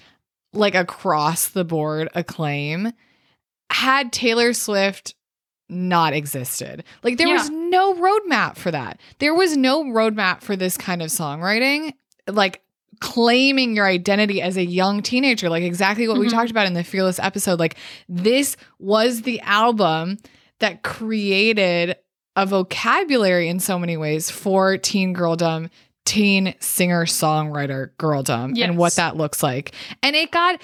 [0.54, 2.94] like across the board acclaim
[3.72, 5.16] had Taylor Swift
[5.70, 6.84] not existed.
[7.04, 9.00] Like there was no roadmap for that.
[9.20, 11.94] There was no roadmap for this kind of songwriting.
[12.28, 12.62] Like
[13.02, 16.32] claiming your identity as a young teenager, like exactly what we Mhm.
[16.32, 17.60] talked about in the Fearless episode.
[17.60, 17.76] Like
[18.08, 20.18] this was the album
[20.60, 21.98] that created
[22.36, 25.70] a vocabulary in so many ways for teen girldom,
[26.06, 28.70] teen singer songwriter girldom, Yes.
[28.70, 29.74] and what that looks like.
[30.02, 30.62] And it got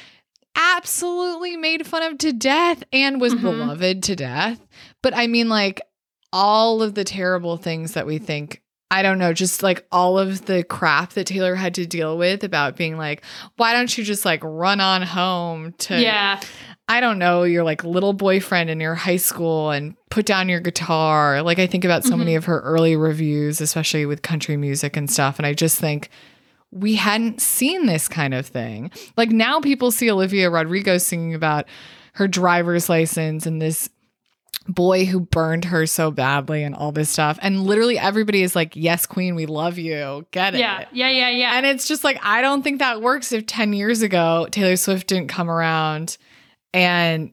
[0.56, 3.42] absolutely made fun of to death and was Mhm.
[3.42, 4.60] beloved to death.
[5.04, 5.82] But I mean, like,
[6.34, 10.46] all of the terrible things that we think I don't know, just like all of
[10.46, 13.22] the crap that Taylor had to deal with about being like,
[13.58, 16.40] why don't you just like run on home to, Yeah.
[16.90, 20.62] I don't know, your like little boyfriend in your high school and put down your
[20.62, 21.42] guitar.
[21.42, 22.38] Like, I think about so many Mhm.
[22.38, 25.38] of her early reviews, especially with country music and stuff.
[25.38, 26.10] And I just think
[26.72, 28.90] we hadn't seen this kind of thing.
[29.18, 31.66] Like, now people see Olivia Rodrigo singing about
[32.14, 33.90] her driver's license and this
[34.68, 37.40] boy who burned her so badly and all this stuff.
[37.42, 40.26] And literally everybody is like, Yes, Queen, we love you.
[40.32, 40.60] Get it.
[40.60, 40.86] Yeah.
[40.92, 41.10] Yeah.
[41.10, 41.30] Yeah.
[41.30, 41.58] Yeah.
[41.58, 45.08] And it's just like, I don't think that works if 10 years ago Taylor Swift
[45.08, 46.18] didn't come around
[46.74, 47.32] and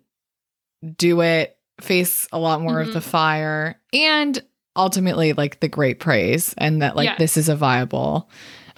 [0.97, 2.89] do it, face a lot more Mhm.
[2.89, 4.41] of the fire, and
[4.77, 7.17] ultimately like the great praise, and that like Yeah.
[7.19, 8.29] this is a viable.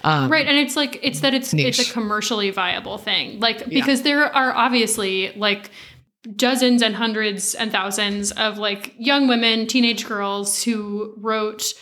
[0.05, 3.67] Um, right and it's like it's that it's it's a commercially viable thing like Yeah.
[3.69, 5.71] because there are obviously like
[6.35, 11.73] dozens and hundreds and thousands of like young women teenage girls who wrote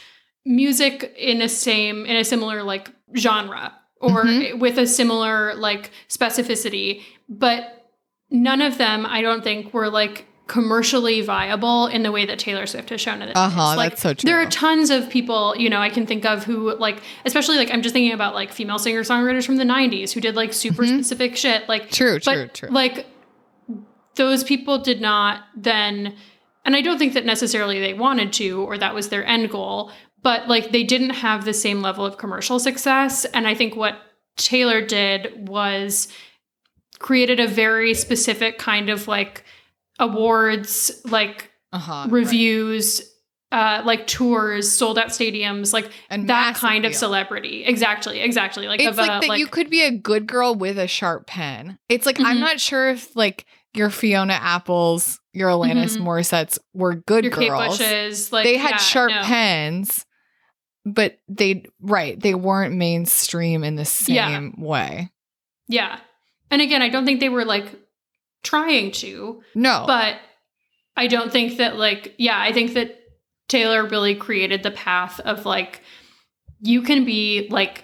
[0.45, 4.59] music in a same in a similar like genre or Mhm.
[4.59, 7.89] with a similar like specificity but
[8.31, 12.67] none of them i don't think were like commercially viable in the way that taylor
[12.67, 13.35] swift has shown it.
[13.35, 14.29] Uh-huh, like that's so true.
[14.29, 17.73] there are tons of people you know i can think of who like especially like
[17.73, 20.83] i'm just thinking about like female singer songwriters from the 90s who did like super
[20.83, 20.97] Mhm.
[20.99, 22.69] specific shit like True, but true, true.
[22.71, 23.07] like
[24.16, 26.14] those people did not then
[26.64, 29.90] and i don't think that necessarily they wanted to or that was their end goal
[30.22, 33.24] but like they didn't have the same level of commercial success.
[33.27, 33.98] And i think what
[34.37, 36.09] taylor did was
[36.98, 39.44] created a very specific kind of like
[39.98, 43.00] awards like uh-huh, reviews
[43.53, 47.64] uh like tours sold out stadiums like And that kind of celebrity.
[47.64, 48.66] Exactly exactly.
[48.66, 50.88] Like It's of like a, that like you could be a good girl with a
[50.88, 51.79] sharp pen.
[51.88, 52.40] It's like I'm Mhm.
[52.40, 56.03] not sure if like your Fiona Apples, your Alanis Mhm.
[56.03, 57.79] Morissette's were good your girls.
[57.79, 59.23] Bushes like they had yeah, sharp no.
[59.23, 60.07] pens,
[60.85, 64.51] but they right they weren't mainstream in the same Yeah.
[64.65, 65.11] way.
[65.67, 65.99] yeah
[66.51, 67.75] and again i don't think they were like
[68.43, 70.17] trying to No, but
[70.95, 72.99] i don't think that like yeah i think that
[73.49, 75.81] taylor really created the path of like
[76.61, 77.84] you can be like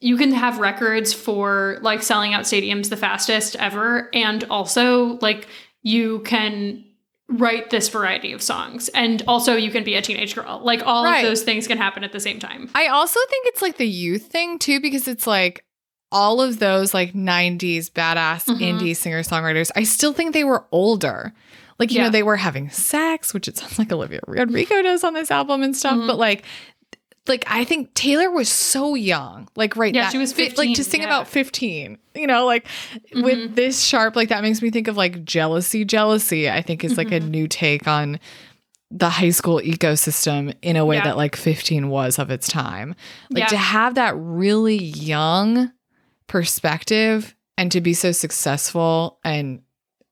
[0.00, 5.48] you can have records for like selling out stadiums the fastest ever and also like
[5.82, 6.84] you can
[7.28, 11.04] write this variety of songs and also you can be a teenage girl like all
[11.04, 11.20] Right.
[11.24, 13.86] of those things can happen at the same time I also think it's like the
[13.88, 15.64] youth thing too because it's like
[16.12, 18.60] all of those like 90s badass Mhm.
[18.60, 19.70] indie singer songwriters.
[19.74, 21.32] I still think they were older.
[21.80, 22.04] Like you Yeah.
[22.04, 25.62] know they were having sex, which it sounds like Olivia Rodrigo does on this album
[25.64, 26.06] and stuff, Mhm.
[26.06, 26.44] but like
[27.28, 29.48] like I think Taylor was so young.
[29.56, 31.06] Like right Yeah, that she was fi- like to 15, sing yeah.
[31.08, 31.98] about 15.
[32.14, 32.66] You know, like
[33.14, 33.22] Mhm.
[33.24, 36.96] with this sharp like that makes me think of like jealousy jealousy I think is
[36.96, 37.28] like a Mhm.
[37.30, 38.18] new take on
[38.90, 41.04] the high school ecosystem in a way Yeah.
[41.04, 42.94] that like 15 was of its time.
[43.30, 43.46] Like Yeah.
[43.48, 45.72] to have that really young
[46.28, 49.60] perspective and to be so successful and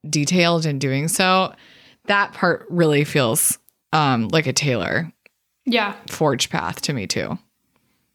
[0.09, 1.55] detailed in doing so,
[2.07, 3.59] that part really feels
[3.92, 5.12] um like a Taylor
[5.66, 7.38] yeah forge path to me too.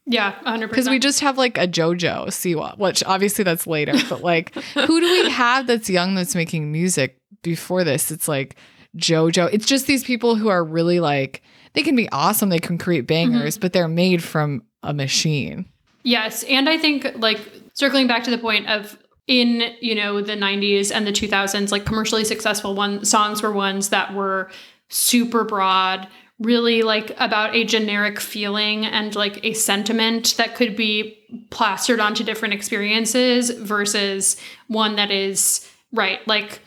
[0.06, 4.22] yeah 100% Because we just have like a JoJo Siwa, which obviously that's later, but
[4.22, 8.12] like who do we have that's young that's making music before this?
[8.12, 8.56] It's like
[8.98, 9.50] JoJo.
[9.54, 11.42] It's just these people who are really like
[11.74, 13.62] they can be awesome, they can create bangers, mm-hmm.
[13.62, 15.66] but they're made from a machine.
[16.04, 17.40] Yes, and I think like
[17.74, 21.86] circling back to the point of in you know the 90s and the 2000s like
[21.86, 24.50] commercially successful one songs were ones that were
[24.90, 26.08] super broad
[26.39, 31.17] really like about a generic feeling and like a sentiment that could be
[31.49, 36.62] plastered onto different experiences versus one that is right like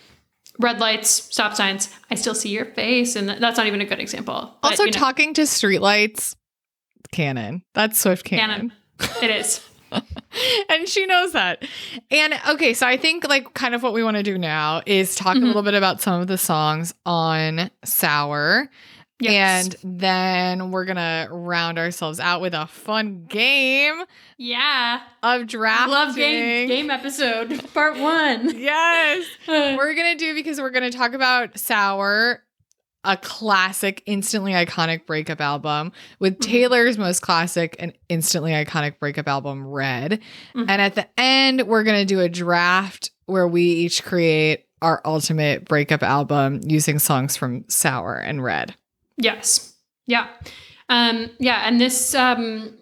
[0.59, 3.99] red lights stop signs i still see your face and that's not even a good
[3.99, 6.37] example but, Also, you know, talking to streetlights,
[7.11, 7.63] canon.
[7.75, 8.73] That's Swift canon.
[8.99, 9.61] canon it is
[10.71, 11.67] and she knows that.
[12.11, 15.15] And okay, so I think like kind of what we want to do now is
[15.15, 15.43] talk Mhm.
[15.43, 18.71] a little bit about some of the songs on Sour.
[19.31, 19.75] Yes.
[19.83, 24.03] And then we're going to round ourselves out with a fun game
[24.39, 25.91] yeah of drafting.
[25.93, 28.59] Love game game episode part one.
[28.59, 29.25] Yes.
[29.49, 32.43] we're We're going to do because we're going to talk about Sour,
[33.05, 36.43] a classic, instantly iconic breakup album, with Mhm.
[36.43, 40.21] Taylor's most classic and instantly iconic breakup album, Red.
[40.55, 40.67] Mhm.
[40.69, 45.01] And at the end, we're going to do a draft where we each create our
[45.05, 48.75] ultimate breakup album using songs from Sour and Red.
[49.23, 49.75] Yes,
[50.07, 50.29] yeah,
[50.89, 52.77] um, yeah, and this um,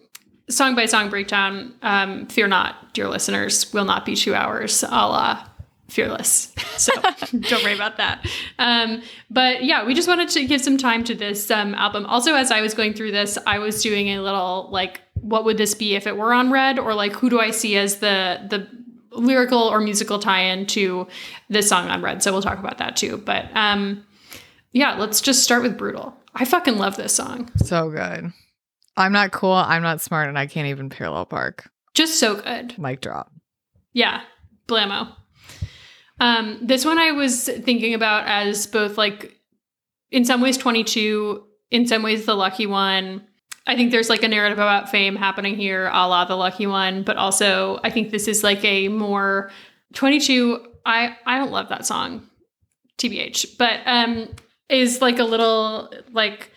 [0.48, 1.74] song by song breakdown.
[1.83, 5.46] Um, fear not, dear listeners, will not be two hours, a la
[5.90, 6.55] fearless.
[6.81, 6.92] So
[7.31, 8.26] don't worry about that.
[8.59, 12.07] Um, but yeah, we just wanted to give some time to this um, album.
[12.07, 15.59] Also, as I was going through this, I was doing a little like, what would
[15.59, 18.46] this be if it were on Red, or like, who do I see as the
[18.48, 18.66] the
[19.12, 21.07] lyrical or musical tie-in to
[21.50, 22.22] this song on Red?
[22.22, 23.18] So we'll talk about that too.
[23.18, 24.03] But um,
[24.72, 26.16] yeah, let's just start with Brutal.
[26.35, 27.51] I fucking love this song.
[27.57, 28.33] So good.
[28.97, 29.53] I'm not cool.
[29.53, 31.71] I'm not smart, and I can't even parallel park.
[31.95, 32.79] Just so good.
[32.79, 33.33] Mic drop.
[33.93, 34.23] Yeah,
[34.69, 35.14] blammo.
[36.21, 39.37] Um, this one I was thinking about as both like,
[40.11, 43.27] in some ways, 22, in some ways, the lucky one.
[43.66, 47.03] I think there's like a narrative about fame happening here, a la the lucky one,
[47.03, 49.51] but also I think this is like a more
[49.95, 50.66] 22.
[50.85, 52.27] I I don't love that song,
[52.99, 54.29] tbh, but um,
[54.71, 56.51] is like a little like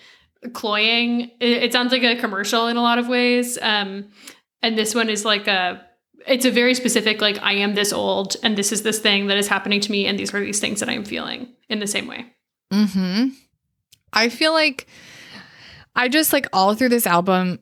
[0.54, 1.32] cloying.
[1.40, 3.58] It, it sounds like a commercial in a lot of ways.
[3.62, 4.10] Um,
[4.62, 5.86] and this one is like a
[6.26, 9.38] it's a very specific like i am this old and this is this thing that
[9.38, 12.08] is happening to me and these are these things that i'm feeling in the same
[12.08, 12.26] way
[12.72, 13.28] hmm
[14.14, 14.88] I feel like
[15.96, 17.60] I just like all through this album,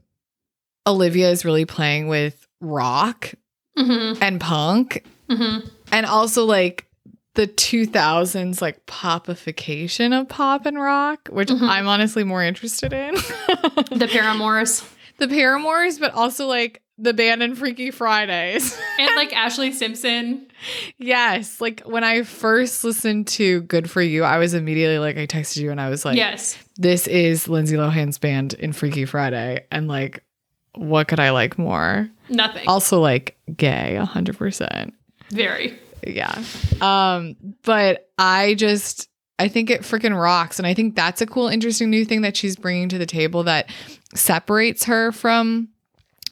[0.86, 3.34] Olivia is really playing with rock
[3.78, 4.22] mm-hmm.
[4.22, 5.66] and punk Mm-hmm.
[5.94, 6.88] and also like
[7.36, 11.67] the 2000s like popification of pop and rock, which Mhm.
[11.67, 13.13] I'm honestly more interested in.
[13.15, 14.84] the paramores
[15.17, 18.76] the Paramores, but also like the band and Freaky Fridays.
[19.00, 20.48] and like ashlee simpson
[20.98, 21.62] yes.
[21.62, 25.58] Like when I first listened to Good For You, I was immediately like, I texted
[25.58, 29.63] you and I was like, yes this is Lindsay Lohan's band in Freaky Friday.
[29.72, 30.24] And like,
[30.74, 32.10] what could I like more?
[32.30, 34.91] nothing Also, like, gay, 100%.
[35.30, 36.44] very Yeah.
[36.82, 39.10] Um, but I just,
[39.40, 40.60] I think it freaking rocks.
[40.60, 43.44] And I think that's a cool, interesting new thing that she's bringing to the table
[43.44, 43.70] that
[44.16, 45.70] separates her from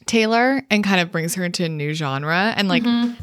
[0.06, 2.54] Taylor and kind of brings her into a new genre.
[2.58, 3.16] And like, Mhm.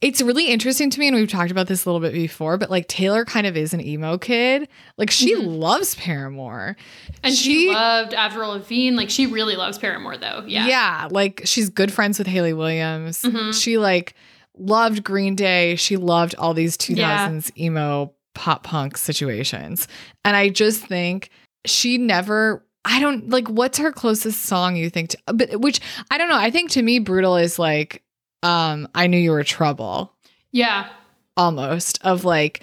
[0.00, 2.70] it's really interesting to me, and we've talked about this a little bit before, but
[2.70, 4.68] like Taylor kind of is an emo kid.
[4.96, 5.58] Like she Mhm.
[5.58, 6.76] loves Paramore.
[7.22, 11.68] and she, loved avril lavigne like she really loves paramore though yeah Yeah, like she's
[11.68, 13.22] good friends with Hayley Williams.
[13.22, 13.60] Mhm.
[13.60, 14.14] She like
[14.58, 15.76] loved Green Day.
[15.76, 19.88] She loved all these 2000s emo pop punk situations.
[20.24, 21.30] And I just think
[21.64, 26.18] she never I don't like what's her closest song you think to but which I
[26.18, 26.38] don't know.
[26.38, 28.02] I think to me Brutal is like
[28.42, 30.14] um I knew you were trouble
[30.52, 30.88] yeah
[31.36, 32.62] almost of like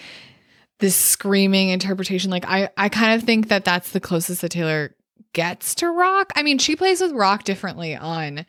[0.80, 4.94] this screaming interpretation like i i kind of think that that's the closest that taylor
[5.34, 8.46] gets to rock i mean she plays with rock differently on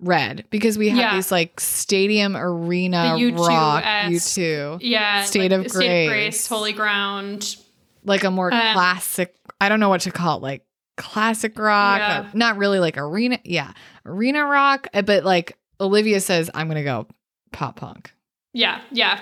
[0.00, 1.14] red because we have Yeah.
[1.14, 6.08] these like stadium arena The U2 rock esque- u2 yeah State like of state of
[6.08, 6.08] Grace.
[6.08, 7.56] grace holy ground
[8.04, 10.64] like a more Um, classic i don't know what to call it like
[10.96, 12.26] classic rock Yeah.
[12.34, 13.72] not really like arena yeah
[14.06, 17.06] arena rock uh, but like olivia says i'm gonna go
[17.52, 18.12] pop punk
[18.52, 19.20] Yeah, yeah.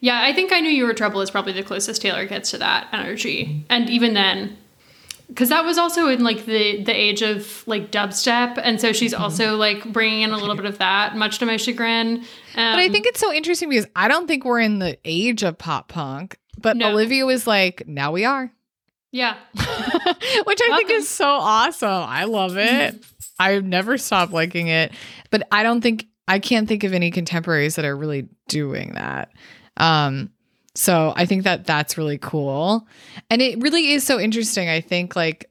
[0.00, 2.58] Yeah, I think I knew you were trouble is probably the closest Taylor gets to
[2.58, 3.66] that energy.
[3.68, 4.56] And even then
[5.36, 9.12] cuz that was also in like the the age of like dubstep and so she's
[9.14, 12.18] also like bringing in a little bit of that much to my chagrin.
[12.56, 15.42] Um, But I think it's so interesting because I don't think we're in the age
[15.42, 16.36] of pop punk.
[16.60, 16.90] But No.
[16.90, 18.50] Olivia was like, now we are.
[19.12, 19.34] yeah.
[19.54, 21.88] Which I think is so awesome.
[21.88, 23.04] I love it.
[23.38, 24.92] I've never stopped liking it.
[25.30, 29.30] But I don't think I can't think of any contemporaries that are really doing that.
[29.76, 30.30] Um
[30.78, 32.86] so I think that that's really cool.
[33.30, 34.68] And it really is so interesting.
[34.68, 35.50] I think like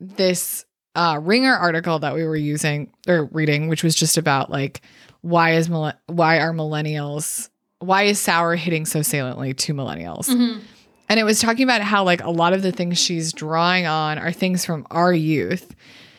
[0.00, 0.64] this
[0.96, 4.80] uh ringer article that we were using or reading which was just about like
[5.22, 10.60] why is why are millennials why is sour hitting so saliently to millennials Mhm.
[11.08, 14.18] and it was talking about how like a lot of the things she's drawing on
[14.18, 15.74] are things from our youth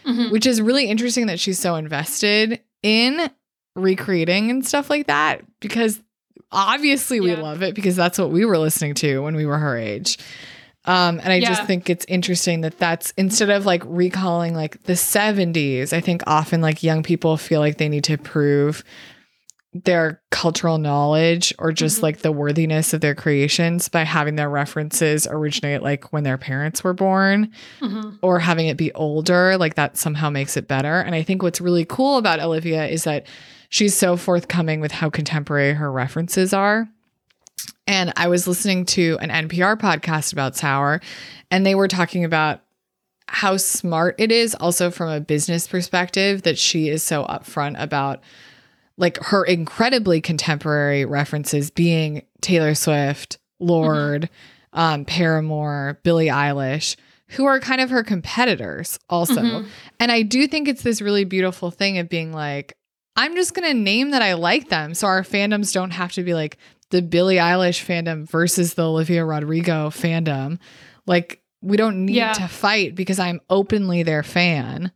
[0.06, 0.32] Mhm.
[0.32, 3.30] which is really interesting that she's so invested in
[3.76, 6.02] recreating and stuff like that because
[6.52, 7.42] obviously we Yeah.
[7.42, 10.18] love it because that's what we were listening to when we were her age
[10.88, 14.94] um, and I just think it's interesting that that's instead of like recalling like the
[14.94, 18.84] 70s, I think often like young people feel like they need to prove
[19.74, 22.04] their cultural knowledge or just Mhm.
[22.04, 26.84] like the worthiness of their creations by having their references originate like when their parents
[26.84, 27.50] were born
[27.82, 28.20] Mhm.
[28.22, 31.00] or having it be older, like that somehow makes it better.
[31.00, 33.26] And I think what's really cool about Olivia is that
[33.70, 36.88] she's so forthcoming with how contemporary her references are.
[37.88, 41.02] And I was listening to an NPR podcast about Sour,
[41.52, 42.62] and they were talking about
[43.28, 48.22] how smart it is, also from a business perspective, that she is so upfront about
[48.98, 54.30] like her incredibly contemporary references being Taylor Swift, Lorde,
[54.74, 56.96] um, Paramore, Billie Eilish,
[57.30, 59.42] who are kind of her competitors also.
[59.42, 59.68] Mhm.
[60.00, 62.78] And I do think it's this really beautiful thing of being like,
[63.16, 64.94] I'm just going to name that I like them.
[64.94, 66.58] So our fandoms don't have to be like,
[66.92, 70.60] the Billie Eilish fandom versus the Olivia Rodrigo fandom.
[71.08, 72.34] Like we don't need Yeah.
[72.34, 74.92] to fight because I'm openly their fan.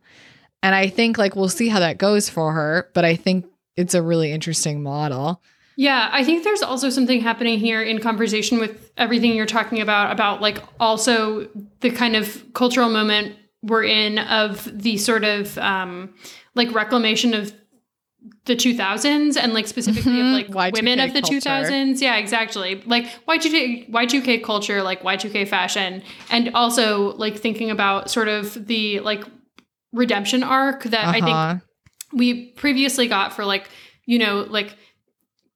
[0.62, 3.46] And I think like we'll see how that goes for her, but I think
[3.76, 5.42] it's a really interesting model.
[5.76, 10.12] Yeah, I think there's also something happening here in conversation with everything you're talking about,
[10.12, 11.48] about like also
[11.80, 16.12] the kind of cultural moment we're in of the sort of um,
[16.54, 17.52] like reclamation of
[18.44, 21.36] the 2000s and like specifically Mhm, of like Y2K women of the culture.
[21.40, 22.00] 2000s.
[22.00, 22.82] Yeah, exactly.
[22.86, 29.00] Like Y2K, Y2K culture, like Y2K fashion, and also like thinking about sort of the
[29.00, 29.24] like
[29.92, 31.56] redemption arc that I think Uh-huh.
[32.12, 33.68] we previously got for like
[34.06, 34.76] you know like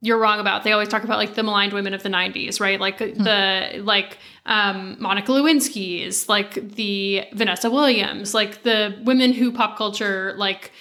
[0.00, 2.78] you're wrong about they always talk about like the maligned women of the 90s right
[2.80, 9.78] like the like um monica lewinsky's like the vanessa williams like the women who pop
[9.78, 10.72] culture like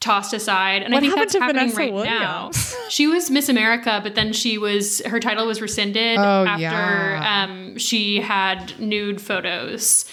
[0.00, 2.50] tossed aside and i think that's happening Vanessa right now
[2.88, 7.44] she was miss america but then she was her title was rescinded Oh, after yeah.
[7.44, 10.08] um she had nude photos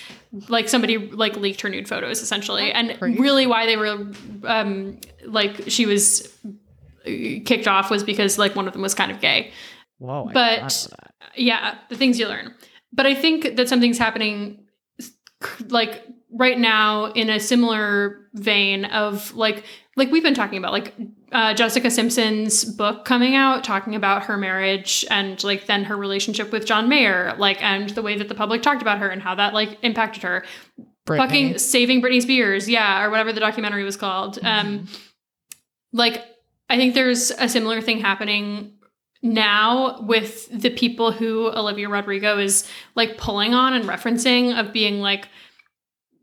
[0.50, 3.20] like somebody like leaked her nude photos essentially and crazy.
[3.20, 4.12] really why they were
[4.46, 6.36] um like she was
[7.04, 9.52] kicked off was because like one of them was kind of gay
[10.00, 10.28] Whoa.
[10.30, 11.40] I But- forgot about that.
[11.40, 12.56] yeah the things you learn
[12.92, 14.66] but i think that something's happening
[15.70, 16.04] like
[16.38, 19.64] right now in a similar vein of like
[19.96, 20.94] like we've been talking about like
[21.32, 26.52] uh, jessica simpson's book coming out talking about her marriage and like then her relationship
[26.52, 29.34] with john mayer like and the way that the public talked about her and how
[29.36, 30.44] that like impacted her
[31.06, 31.18] Britney.
[31.18, 34.40] fucking saving Britney Spears, yeah, or whatever the documentary was called.
[34.42, 34.88] Um,
[35.94, 36.24] like
[36.70, 38.74] I think there's a similar thing happening
[39.22, 45.00] now with the people who Olivia Rodrigo is like pulling on and referencing of being
[45.00, 45.28] like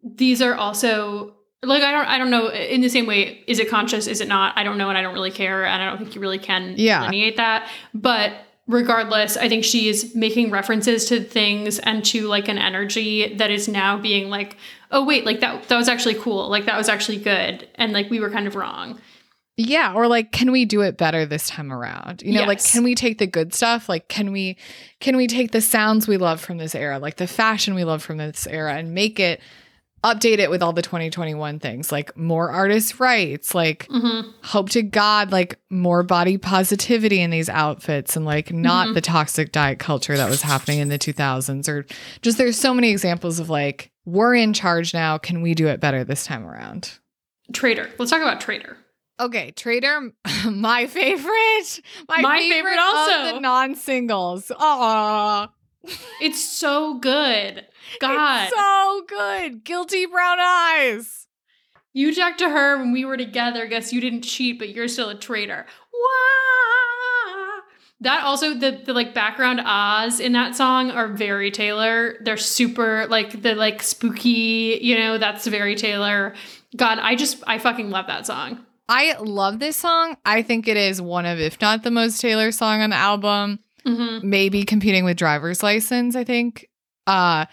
[0.02, 3.68] these are also like I don't I don't know in the same way is it
[3.68, 5.98] conscious is it not I don't know and I don't really care and I don't
[5.98, 7.00] think you really can Yeah.
[7.00, 8.32] delineate that but
[8.66, 13.50] regardless I think she is making references to things and to like an energy that
[13.50, 14.56] is now being like
[14.90, 18.10] oh wait like that that was actually cool like that was actually good and like
[18.10, 18.98] we were kind of wrong
[19.56, 22.22] Yeah, or like can we do it better this time around?
[22.22, 23.86] You know, like can we take the good stuff?
[23.88, 24.56] Like can we
[24.98, 28.02] can we take the sounds we love from this era, like the fashion we love
[28.02, 29.40] from this era and make it
[30.04, 34.30] update it with all the 2021 things, like more artist rights, like mm-hmm.
[34.42, 38.94] hope to god like more body positivity in these outfits and like not Mhm.
[38.94, 41.86] the toxic diet culture that was happening in the 2000s or
[42.20, 45.78] just there's so many examples of like we're in charge now, can we do it
[45.80, 46.98] better this time around?
[47.52, 48.76] Traitor let's talk about Traitor
[49.20, 50.10] Okay, Traitor,
[50.50, 51.80] my favorite.
[52.08, 53.34] My, My favorite, favorite of also.
[53.34, 54.50] the non-singles.
[54.58, 55.48] Aw,
[56.20, 57.66] it's so good
[58.00, 59.64] God it's so good.
[59.64, 61.26] Guilty brown eyes.
[61.92, 63.66] You talked to her when we were together.
[63.66, 65.66] Guess you didn't cheat, but you're still a traitor.
[65.92, 67.60] Wah!
[68.00, 72.16] That also the the like background ahs in that song are very Taylor.
[72.22, 76.34] They're super like the like spooky, you know, that's very Taylor.
[76.76, 78.64] God, I just I fucking love that song.
[78.88, 80.16] I love this song.
[80.24, 83.60] I think it is one of, if not the most Taylor song on the album,
[83.86, 84.28] Mm-hmm.
[84.28, 86.16] maybe competing with Driver's License.
[86.16, 86.68] I think.
[87.06, 87.46] Uh,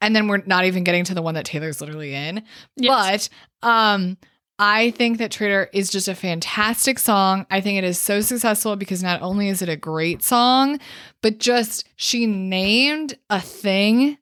[0.00, 2.42] and then we're not even getting to the one that Taylor's literally in.
[2.76, 3.28] But
[3.62, 4.18] um
[4.58, 7.46] I think that Traitor is just a fantastic song.
[7.50, 10.78] I think it is so successful because not only is it a great song,
[11.20, 14.18] but just she named a thing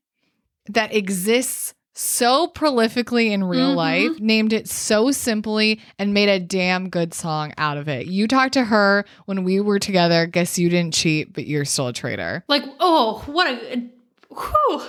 [0.67, 3.77] that exists so prolifically in real Mhm.
[3.77, 8.07] life, named it so simply, and made a damn good song out of it.
[8.07, 10.27] You talked to her when we were together.
[10.27, 12.43] Guess you didn't cheat, but you're still a traitor.
[12.49, 13.83] like oh, what a
[14.31, 14.83] whew.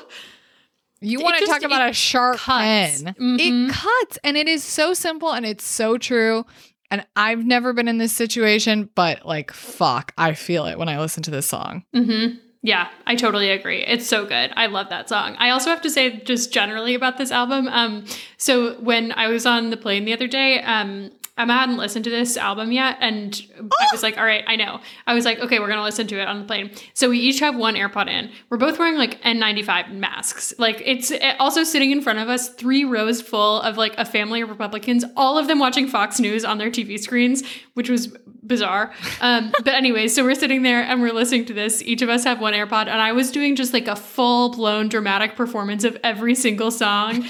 [1.01, 3.01] You want to talk about a sharp cuts.
[3.03, 3.15] pen.
[3.19, 3.39] Mhm.
[3.39, 6.45] It cuts and it is so simple and it's so true.
[6.91, 10.99] And I've never been in this situation, but like, fuck, I feel it when I
[10.99, 11.83] listen to this song.
[11.95, 12.35] Mm-hmm.
[12.63, 13.83] Yeah, I totally agree.
[13.83, 14.51] It's so good.
[14.55, 15.35] I love that song.
[15.39, 17.67] I also have to say, just generally about this album.
[17.67, 18.05] Um,
[18.37, 22.11] so when I was on the plane the other day, um, Emma hadn't listened to
[22.11, 25.59] this album yet, and I was like, "All right, I know." I was like, "Okay,
[25.59, 28.29] we're gonna listen to it on the plane." So we each have one AirPod in.
[28.49, 30.53] We're both wearing like N95 masks.
[30.59, 34.05] Like it's it- also sitting in front of us, three rows full of like a
[34.05, 37.43] family of Republicans, all of them watching Fox News on their TV screens,
[37.73, 38.91] which was bizarre.
[39.19, 41.81] Um, but anyway, so we're sitting there and we're listening to this.
[41.81, 44.89] Each of us have one AirPod, and I was doing just like a full blown
[44.89, 47.25] dramatic performance of every single song.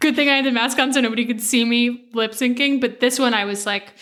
[0.00, 2.80] Good thing I had the mask on so nobody could see me lip syncing.
[2.80, 3.92] But this one, I was like,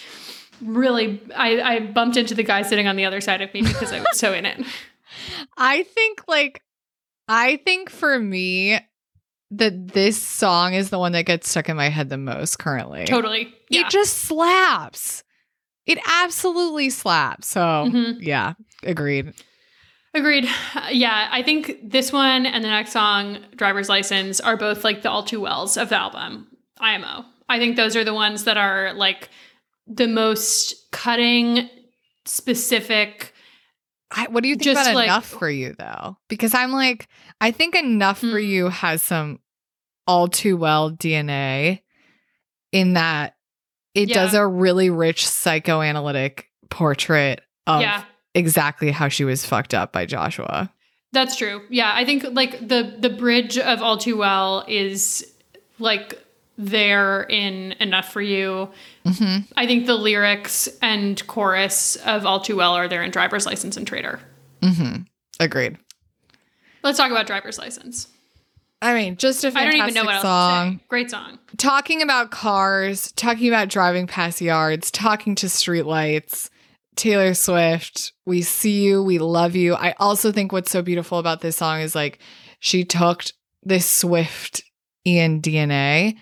[0.62, 3.92] really, I, I bumped into the guy sitting on the other side of me because
[3.92, 4.64] I was so in it.
[5.56, 6.62] I think, like,
[7.26, 8.78] I think for me,
[9.50, 13.04] that this song is the one that gets stuck in my head the most currently.
[13.04, 13.52] Totally.
[13.70, 13.80] Yeah.
[13.80, 15.24] It just slaps.
[15.88, 17.48] It absolutely slaps.
[17.48, 18.18] So, Mhm.
[18.20, 18.52] yeah,
[18.84, 19.32] agreed.
[20.14, 20.46] Agreed.
[20.74, 25.02] Uh, Yeah, I think this one and the next song, Driver's License, are both like
[25.02, 26.46] the all too wells of the album,
[26.80, 27.24] IMO.
[27.48, 29.28] I think those are the ones that are like
[29.86, 31.68] the most cutting,
[32.26, 33.32] specific.
[34.10, 36.16] I, what do you think Just about like- enough for you though?
[36.28, 37.08] Because I'm like,
[37.40, 38.46] I think enough for Hmm.
[38.46, 39.40] you has some
[40.06, 41.82] all too well DNA
[42.72, 43.34] in that
[44.02, 44.14] it Yeah.
[44.14, 50.06] does a really rich psychoanalytic portrait of yeah, exactly how she was fucked up by
[50.06, 50.70] Joshua.
[51.12, 51.62] that's true.
[51.70, 55.26] Yeah, I think like the the bridge of All Too Well is
[55.78, 56.22] like
[56.56, 58.68] there in Enough for You.
[59.06, 59.52] Mm-hmm.
[59.56, 63.76] I think the lyrics and chorus of All Too Well are there in Driver's License
[63.76, 64.20] and Traitor.
[64.60, 65.02] Mm-hmm.
[65.40, 65.76] Agreed.
[66.82, 68.08] Let's talk about Driver's License.
[68.80, 70.80] I mean, just a I don't fantastic even know what else song.
[70.88, 71.38] Great song.
[71.56, 76.48] talking about cars, talking about driving past yards, talking to streetlights,
[76.94, 79.74] Taylor Swift, we see you, we love you.
[79.74, 82.18] I also think what's so beautiful about this song is like
[82.60, 83.24] she took
[83.62, 84.62] this Swift
[85.06, 86.16] Ian DNA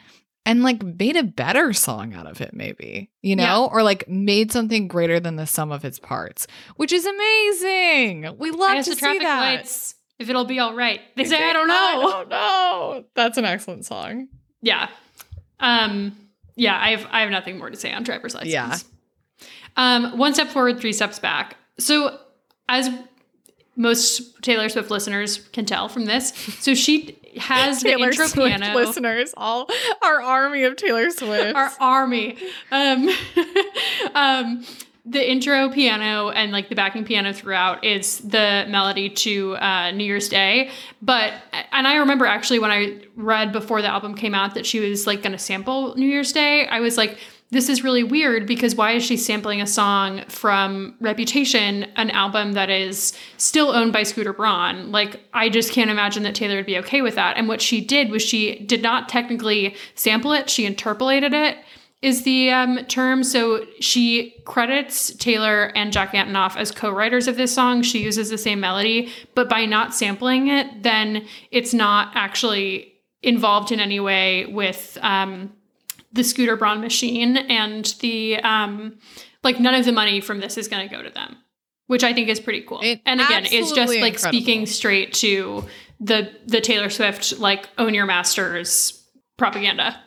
[0.46, 3.58] and like made a better song out of it, maybe, you know, Yeah.
[3.72, 6.46] or like made something greater than the sum of its parts,
[6.76, 8.34] which is amazing.
[8.38, 9.40] We love to see that.
[9.40, 9.94] lights.
[10.18, 11.00] If it'll be all right.
[11.16, 11.74] They say I don't know.
[11.74, 13.04] I don't know.
[13.14, 14.28] That's an excellent song.
[14.62, 14.88] Yeah.
[15.60, 16.16] Um
[16.54, 18.52] yeah, I have I have nothing more to say on driver's license.
[18.52, 18.78] Yeah.
[19.76, 21.56] Um one step forward, three steps back.
[21.78, 22.18] So
[22.68, 22.88] as
[23.76, 28.58] most Taylor Swift listeners can tell from this, so she has the Taylor intro Swift
[28.58, 28.74] piano.
[28.74, 29.68] listeners, all
[30.02, 31.54] our army of Taylor Swift.
[31.54, 32.38] our army.
[32.70, 33.08] Um,
[34.14, 34.64] um,
[35.08, 40.04] the intro piano and like the backing piano throughout is the melody to uh, New
[40.04, 40.70] Year's Day.
[41.00, 41.34] But
[41.70, 45.06] and I remember actually when I read before the album came out that she was
[45.06, 47.18] like going to sample New Year's Day, I was like.
[47.48, 52.54] This is really weird because why is she sampling a song from Reputation, an album
[52.54, 54.90] that is still owned by Scooter Braun?
[54.90, 57.36] Like, I just can't imagine that Taylor would be okay with that.
[57.36, 61.58] And what she did was she did not technically sample it, she interpolated it
[62.06, 63.24] is the um, term.
[63.24, 67.82] So she credits Taylor and Jack Antonoff as co-writers of this song.
[67.82, 72.92] She uses the same melody, but by not sampling it, then it's not actually
[73.22, 75.52] involved in any way with um,
[76.12, 78.98] the Scooter Braun machine, and the um,
[79.42, 81.36] like none of the money from this is going to go to them,
[81.88, 82.80] which I think is pretty cool.
[82.82, 84.18] It- and again, it's just like incredible.
[84.28, 85.64] speaking straight to
[85.98, 89.02] the the Taylor Swift like own your masters
[89.36, 90.00] propaganda.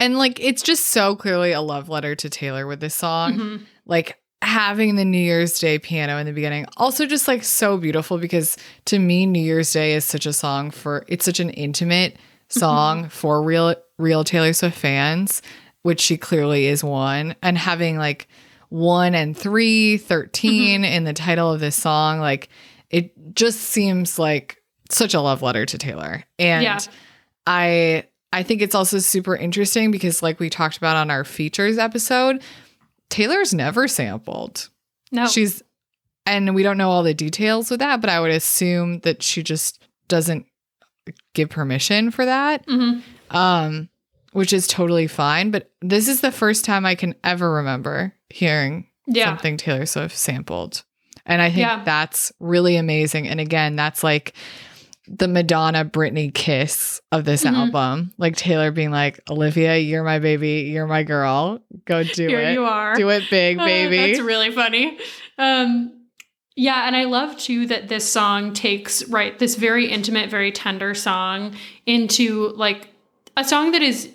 [0.00, 3.34] And like it's just so clearly a love letter to Taylor with this song.
[3.34, 3.66] Mhm.
[3.86, 6.66] Like having the New Year's Day piano in the beginning.
[6.76, 10.70] Also just like so beautiful because to me New Year's Day is such a song
[10.70, 12.16] for it's such an intimate
[12.48, 15.40] song for real real Taylor Swift fans,
[15.82, 17.34] which she clearly is one.
[17.42, 18.28] And having like
[18.68, 22.48] one and three, 13 in the title of this song, like
[22.90, 26.22] it just seems like such a love letter to Taylor.
[26.38, 26.78] And Yeah.
[27.46, 28.04] I
[28.36, 32.42] I think it's also super interesting because like we talked about on our features episode,
[33.08, 34.68] Taylor's never sampled.
[35.10, 35.62] No, She's
[36.26, 39.42] and we don't know all the details with that, but I would assume that she
[39.42, 40.44] just doesn't
[41.34, 42.66] give permission for that.
[42.66, 43.02] Mhm.
[43.30, 43.88] Um
[44.32, 48.86] which is totally fine, but this is the first time I can ever remember hearing
[49.06, 50.82] yeah, something Taylor Swift sampled.
[51.24, 51.82] And I think Yeah.
[51.84, 53.28] that's really amazing.
[53.28, 54.34] And again, that's like
[55.08, 57.54] the Madonna Britney kiss of this Mhm.
[57.54, 58.12] album.
[58.18, 61.60] Like Taylor being like, Olivia, you're my baby, you're my girl.
[61.84, 62.52] Go do here it.
[62.54, 62.94] you are.
[62.96, 63.96] Do it big, Uh, baby.
[64.12, 64.98] That's really funny.
[65.38, 65.92] Um,
[66.56, 70.94] yeah, and I love too that this song takes right this very intimate, very tender
[70.94, 71.54] song
[71.84, 72.88] into like
[73.36, 74.08] a song that is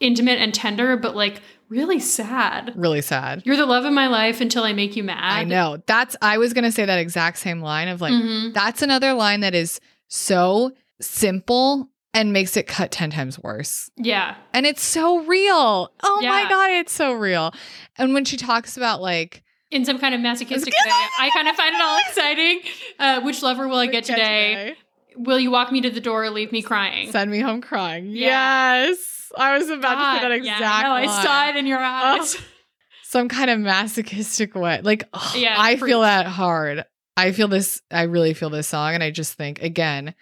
[0.00, 1.40] intimate and tender, but like
[1.70, 2.72] really sad.
[2.76, 3.42] really sad.
[3.46, 5.18] You're the love of my life until I make you mad.
[5.22, 5.78] I know.
[5.86, 8.52] That's I was gonna say that exact same line of like, Mhm.
[8.52, 9.80] that's another line that is
[10.14, 13.90] so simple and makes it cut 10 times worse.
[13.96, 14.36] Yeah.
[14.52, 15.92] And it's so real.
[16.02, 17.52] Oh my God, it's so real.
[17.98, 20.92] And when she talks about like, In some kind of masochistic way.
[21.18, 22.60] I kind of find it all exciting.
[22.98, 24.76] Uh, which lover will I get today?
[25.16, 27.10] Will you walk me to the door or leave me crying?
[27.10, 28.06] Send me home crying.
[28.06, 28.84] Yeah.
[28.86, 29.32] Yes.
[29.36, 31.24] I was about to say that God, exact yeah, no, I line.
[31.24, 32.36] saw it in your eyes.
[33.02, 34.80] Some kind of masochistic way.
[34.82, 36.84] Like, ugh, Yeah, I feel that hard.
[37.16, 38.94] I feel this, I really feel this song.
[38.94, 40.14] And I just think, again,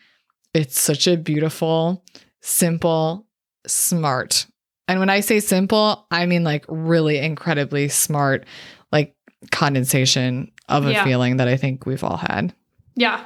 [0.54, 2.04] it's such a beautiful,
[2.40, 3.26] simple,
[3.66, 4.46] smart.
[4.88, 8.44] And when I say simple, I mean like really incredibly smart,
[8.90, 9.14] like
[9.50, 11.04] condensation of a Yeah.
[11.04, 12.54] feeling that I think we've all had.
[12.94, 13.24] Yeah.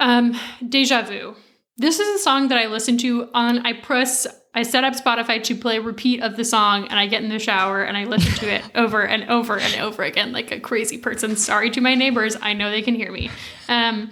[0.00, 1.34] Um, Deja Vu.
[1.76, 5.42] This is a song that I listen to on, I press I set up Spotify
[5.44, 8.32] to play repeat of the song and I get in the shower and I listen
[8.36, 11.36] to it over and over and over again like a crazy person.
[11.36, 12.36] Sorry to my neighbors.
[12.40, 13.30] I know they can hear me.
[13.68, 14.10] Um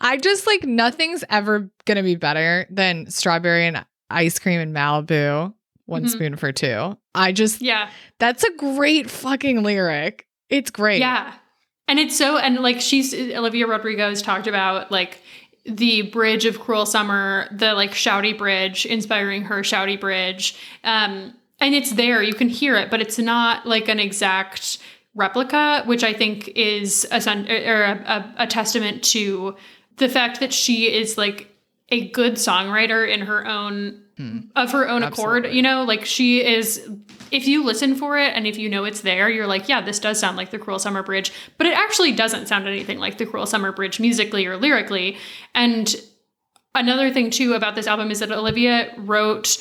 [0.00, 4.72] I just like nothing's ever going to be better than strawberry and ice cream in
[4.72, 5.54] Malibu.
[5.86, 6.10] One Mhm.
[6.10, 6.96] spoon for two.
[7.14, 7.90] I just yeah.
[8.18, 10.26] that's a great fucking lyric.
[10.48, 11.00] It's great.
[11.00, 11.32] Yeah.
[11.88, 15.18] And it's so and like she's Olivia Rodrigo's talked about like
[15.64, 20.56] the bridge of Cruel Summer, the like shouty bridge, inspiring her shouty bridge.
[20.84, 24.78] Um and it's there, you can hear it, but it's not like an exact
[25.14, 27.18] replica, which I think is a
[27.68, 29.56] or a, a, a testament to
[29.96, 31.48] the fact that she is like
[31.90, 34.48] a good songwriter in her own Mm-hmm.
[34.54, 35.46] of her own accord.
[35.50, 36.86] You know, like she is
[37.30, 39.98] if you listen for it and if you know it's there, you're like, yeah, this
[39.98, 43.24] does sound like the Cruel Summer Bridge, but it actually doesn't sound anything like the
[43.24, 45.16] Cruel Summer Bridge musically or lyrically.
[45.54, 45.94] And
[46.74, 49.56] another thing too about this album is that Olivia wrote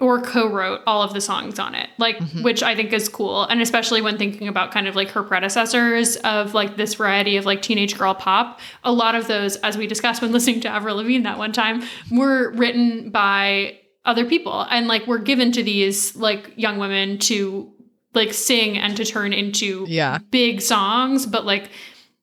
[0.00, 2.42] or co-wrote all of the songs on it like mm-hmm.
[2.42, 6.16] which i think is cool and especially when thinking about kind of like her predecessors
[6.18, 9.86] of like this variety of like teenage girl pop a lot of those as we
[9.86, 11.82] discussed when listening to avril lavigne that one time
[12.12, 17.70] were written by other people and like were given to these like young women to
[18.14, 20.18] like sing and to turn into Yeah.
[20.30, 21.70] big songs but like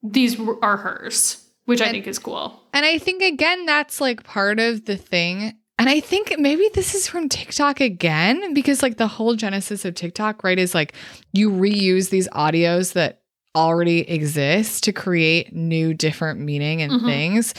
[0.01, 4.59] these are hers which i think is cool And I think again that's like part
[4.59, 5.53] of the thing.
[5.78, 9.93] And I think maybe this is from TikTok again because like the whole genesis of
[9.93, 10.93] TikTok, right, is like
[11.34, 13.21] you reuse these audios that
[13.55, 17.05] already exist to create new different meaning and Mhm.
[17.05, 17.53] things.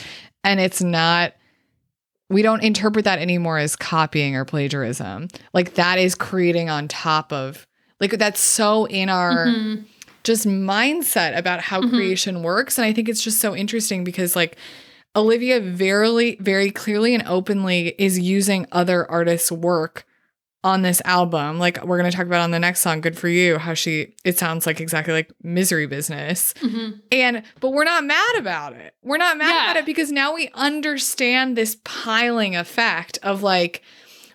[0.45, 1.35] And it's not
[2.29, 5.29] we don't interpret that anymore as copying or plagiarism.
[5.55, 7.69] Like that is creating on top of
[8.01, 9.85] like that's so in our Mhm.
[10.25, 11.91] just mindset about how Mhm.
[11.91, 12.79] creation works.
[12.79, 14.57] And I think it's just so interesting because like
[15.17, 20.05] Olivia very, very clearly and openly is using other artists' work
[20.63, 21.59] on this album.
[21.59, 24.37] Like we're gonna talk about on the next song, Good For You, how she it
[24.37, 26.53] sounds like exactly like misery business.
[26.61, 27.01] Mhm.
[27.13, 28.95] And but we're not mad about it.
[29.03, 29.65] We're not mad Yeah.
[29.71, 33.83] about it because now we understand this piling effect of like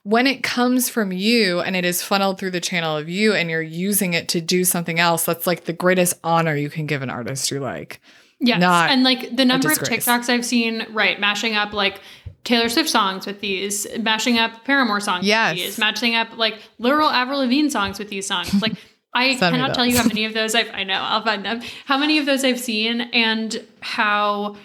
[0.03, 3.51] when it comes from you and it is funneled through the channel of you and
[3.51, 7.01] you're using it to do something else, that's like the greatest honor you can give
[7.03, 7.99] an artist you like.
[8.41, 8.59] Yes.
[8.59, 9.77] not and like the number of.
[9.79, 12.01] TikToks I've seen, right, mashing up like
[12.43, 15.55] Taylor Swift songs with these, mashing up Paramore songs Yes.
[15.55, 18.61] with these, matching up like literal Avril Lavigne songs with these songs.
[18.61, 18.73] Like
[19.13, 21.61] I cannot tell you how many of those I've I know, I'll find them.
[21.85, 24.55] How many of those I've seen and how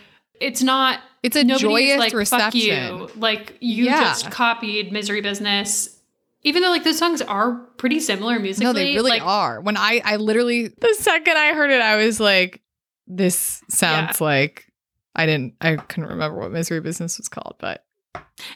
[0.41, 2.99] it's not It's a joyous like reception.
[2.99, 3.21] fuck you.
[3.21, 4.01] Like you Yeah.
[4.05, 5.99] just copied Misery Business.
[6.45, 8.67] Even though like those songs are pretty similar musically.
[8.67, 9.61] No, they really like, are.
[9.61, 12.63] When I I literally the second I heard it, I was like,
[13.07, 14.67] this sounds like
[15.15, 17.85] I didn't I couldn't remember what misery business was called, but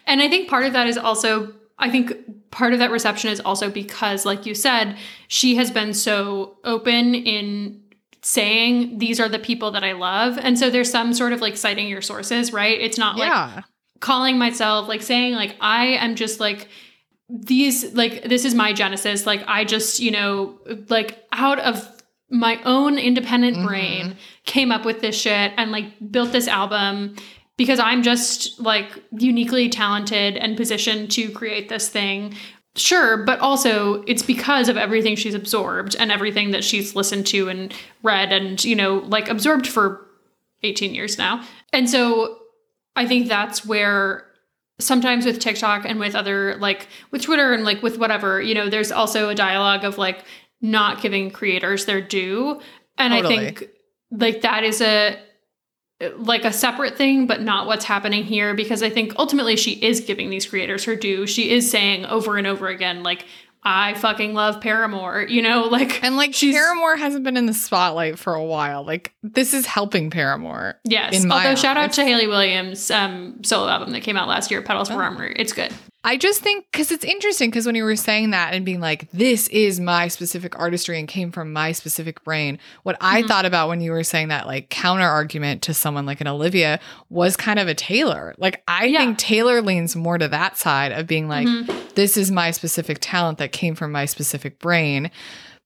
[0.06, 3.40] And I think part of that is also, I think part of that reception is
[3.40, 4.96] also because, like you said,
[5.28, 7.82] she has been so open in
[8.22, 10.38] saying these are the people that I love.
[10.38, 12.78] And so there's some sort of like citing your sources, right?
[12.78, 13.62] It's not like yeah.
[14.00, 16.68] calling myself, like saying, like, I am just like,
[17.32, 19.24] these, like, this is my genesis.
[19.24, 21.99] Like, I just, you know, like out of
[22.30, 23.66] my own independent Mhm.
[23.66, 24.16] brain
[24.46, 27.16] came up with this shit and like built this album
[27.56, 32.34] because I'm just like uniquely talented and positioned to create this thing.
[32.76, 37.48] Sure, but also it's because of everything she's absorbed and everything that she's listened to
[37.48, 40.06] and read and, you know, like absorbed for
[40.62, 41.42] 18 years now.
[41.72, 42.38] And so
[42.96, 44.24] I think that's where
[44.78, 48.68] sometimes with TikTok and with other like with Twitter and like with whatever, you know,
[48.70, 50.24] there's also a dialogue of like
[50.60, 52.60] not giving creators their due.
[52.98, 53.34] And Totally.
[53.38, 53.68] I think
[54.10, 55.18] like that is a
[56.16, 60.00] like a separate thing, but not what's happening here because I think ultimately she is
[60.00, 61.26] giving these creators her due.
[61.26, 63.26] She is saying over and over again, like,
[63.62, 67.52] I fucking love Paramore, you know, like And like She's- Paramore hasn't been in the
[67.52, 68.82] spotlight for a while.
[68.82, 70.76] Like this is helping Paramore.
[70.84, 71.22] yes.
[71.22, 74.50] in my Although shout out to Hayley Williams' um, solo album that came out last
[74.50, 75.00] year, Petals for Oh.
[75.00, 75.26] Armor.
[75.36, 75.70] It's good.
[76.02, 79.10] I just think because it's interesting because when you were saying that and being like,
[79.12, 83.28] this is my specific artistry and came from my specific brain, what I Mhm.
[83.28, 86.80] thought about when you were saying that like counter argument to someone like an Olivia
[87.10, 88.34] was kind of a Taylor.
[88.38, 89.00] Like, I Yeah.
[89.00, 91.94] think Taylor leans more to that side of being like, Mhm.
[91.96, 95.10] this is my specific talent that came from my specific brain.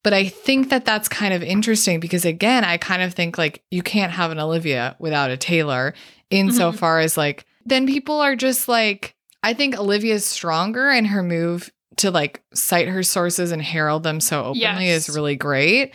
[0.02, 3.62] But I think that that's kind of interesting because, again, I kind of think like
[3.70, 5.94] you can't have an Olivia without a Taylor,
[6.30, 9.14] insofar as like, then people are just like,
[9.44, 14.20] I think Olivia's stronger and her move to like cite her sources and herald them
[14.20, 15.08] so openly Yes.
[15.08, 15.92] is really great.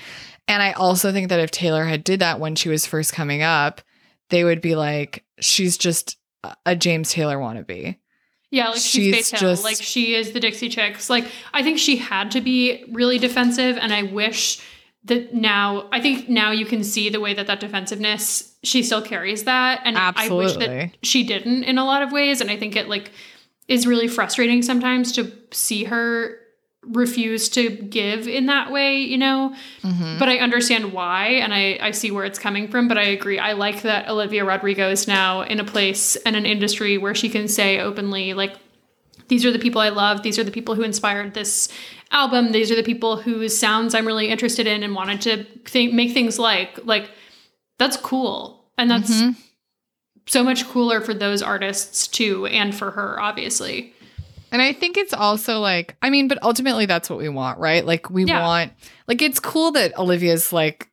[0.47, 3.41] And I also think that if Taylor had did that when she was first coming
[3.41, 3.81] up,
[4.29, 6.15] they would be like, she's just
[6.65, 7.97] a- James Taylor wannabe.
[8.51, 11.09] Yeah, like she's, She's just- like she is the Dixie Chicks.
[11.09, 14.59] Like I think she had to be really defensive, and I wish
[15.03, 15.87] that now.
[15.91, 19.81] I think now you can see the way that that defensiveness she still carries that,
[19.85, 22.41] and I wish that she didn't in a lot of ways.
[22.41, 23.11] And I think it like
[23.69, 26.35] is really frustrating sometimes to see her
[26.83, 28.97] refuse to give in that way.
[29.01, 30.17] You know, Mhm.
[30.19, 32.87] but I understand why, and I, I see where it's coming from.
[32.89, 33.39] But I agree.
[33.39, 37.29] I like that Olivia Rodrigo is now in a place and an industry where she
[37.29, 38.55] can say openly, like,
[39.27, 40.23] these are the people I love.
[40.23, 41.69] These are the people who inspired this
[42.11, 42.51] album.
[42.51, 45.21] These are the people whose sounds I'm really interested in and wanted
[45.73, 46.79] to make things like.
[46.83, 47.11] Like,
[47.77, 48.65] that's cool.
[48.79, 49.35] And that's Mhm.
[50.27, 53.93] So much cooler for those artists too, and for her, obviously.
[54.51, 57.85] And I think it's also like, I mean, but ultimately that's what we want, right?
[57.85, 58.41] Like we Yeah.
[58.41, 58.73] want
[59.07, 60.89] like it's cool that Olivia's like,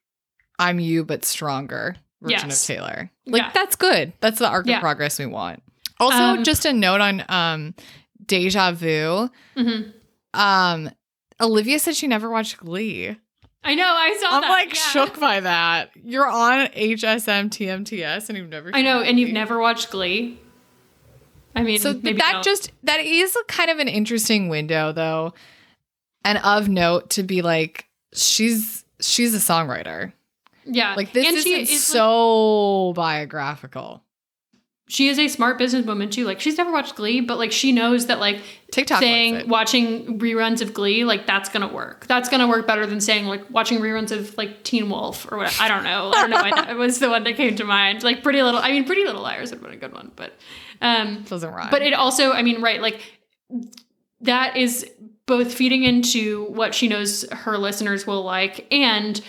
[0.59, 2.63] I'm you but stronger version Yes.
[2.63, 3.11] of Taylor.
[3.27, 3.51] Like Yeah.
[3.55, 4.13] that's good.
[4.21, 4.77] That's the arc Yeah.
[4.77, 5.63] of progress we want.
[5.99, 7.75] Also, Um, just a note on um
[8.27, 9.31] Deja Vu.
[9.57, 9.81] hmm
[10.35, 10.91] Um
[11.41, 13.17] Olivia said she never watched Glee.
[13.67, 13.85] I know.
[13.85, 14.49] I saw I'm that.
[14.49, 14.81] like yeah.
[14.81, 15.91] shook by that.
[16.03, 20.39] You're on HSMTMTS and you've never I know, and you've never watched Glee.
[21.55, 22.45] I mean, So that don't.
[22.45, 25.35] just that is kind of an interesting window though.
[26.25, 30.13] And of note to be like she's she's a songwriter.
[30.65, 34.03] yeah, Like this is like- so biographical.
[34.89, 36.25] She is a smart businesswoman too.
[36.25, 40.63] Like she's never watched Glee, but like she knows that like TikTok saying watching reruns
[40.63, 42.07] of Glee, like that's gonna work.
[42.07, 45.61] That's gonna work better than saying like watching reruns of like Teen Wolf or what.
[45.61, 46.13] I don't know.
[46.15, 46.37] I don't know.
[46.41, 48.05] why that was the one that came to mind.
[48.05, 48.61] Like Pretty Little.
[48.61, 50.33] I mean, Pretty Little Liars would have been a good one, but
[50.81, 51.69] um, doesn't rhyme.
[51.71, 53.01] but it also, I mean, right, like
[54.21, 54.89] that is
[55.27, 59.21] both feeding into what she knows her listeners will like and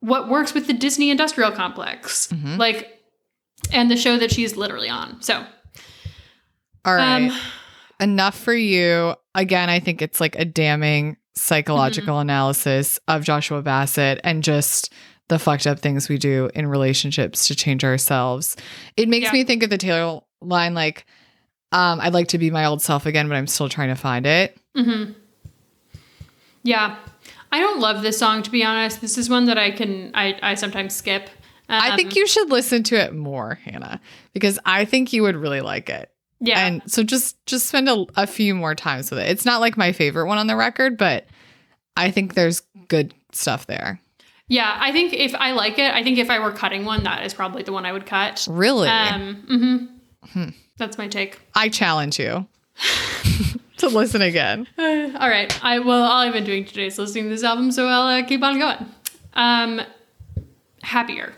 [0.00, 2.28] what works with the Disney industrial complex.
[2.28, 2.56] Mhm.
[2.58, 2.95] Like,
[3.72, 5.20] and the show that she's literally on.
[5.22, 5.44] So,
[6.84, 7.30] All right.
[7.30, 7.38] um,
[7.98, 9.14] Enough for you.
[9.34, 12.20] Again, I think it's like a damning psychological Mm-hmm.
[12.28, 14.92] analysis of Joshua Bassett and just
[15.28, 18.56] the fucked up things we do in relationships to change ourselves.
[18.96, 19.32] It makes Yeah.
[19.32, 21.04] me think of the Taylor line like,
[21.72, 24.26] um, I'd like to be my old self again, but I'm still trying to find
[24.26, 24.56] it.
[24.76, 25.14] mhm.
[26.62, 26.96] yeah.
[27.52, 29.00] I don't love this song, to be honest.
[29.00, 31.30] This is one that I can, I, I sometimes skip.
[31.68, 34.00] I Um, think you should listen to it more, Hannah,
[34.32, 36.10] because I think you would really like it.
[36.40, 36.66] yeah.
[36.66, 39.28] And so just just spend a, a few more times with it.
[39.28, 41.26] It's not like my favorite one on the record, but
[41.96, 44.00] I think there's good stuff there.
[44.48, 44.76] yeah.
[44.80, 47.34] I think if I like it, I think if I were cutting one, that is
[47.34, 48.46] probably the one I would cut.
[48.50, 48.88] Really?
[48.88, 49.88] Um, mhm.
[50.32, 50.48] Hmm.
[50.76, 51.40] That's my take.
[51.54, 52.46] I challenge you
[53.78, 54.66] to listen again.
[54.78, 54.82] Uh,
[55.18, 55.64] all right.
[55.64, 58.26] I well, all I've been doing today is listening to this album, so I'll uh,
[58.26, 58.86] keep on going.
[59.34, 59.80] Um,
[60.82, 61.32] happier.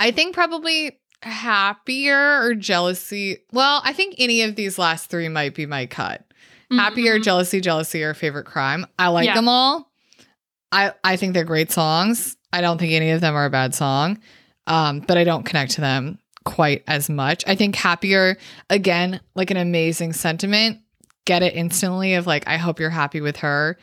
[0.00, 3.38] I think probably happier or jealousy.
[3.52, 6.24] Well, I think any of these last three might be my cut.
[6.72, 7.24] Happier, Mhm.
[7.24, 8.86] jealousy, jealousy, or favorite crime.
[8.98, 9.34] I like Yeah.
[9.34, 9.90] them all.
[10.72, 12.36] I I think they're great songs.
[12.52, 14.18] I don't think any of them are a bad song,
[14.66, 17.44] um, but I don't connect to them quite as much.
[17.46, 18.36] I think happier
[18.70, 20.78] again, like an amazing sentiment.
[21.26, 23.76] Get it instantly of like I hope you're happy with her,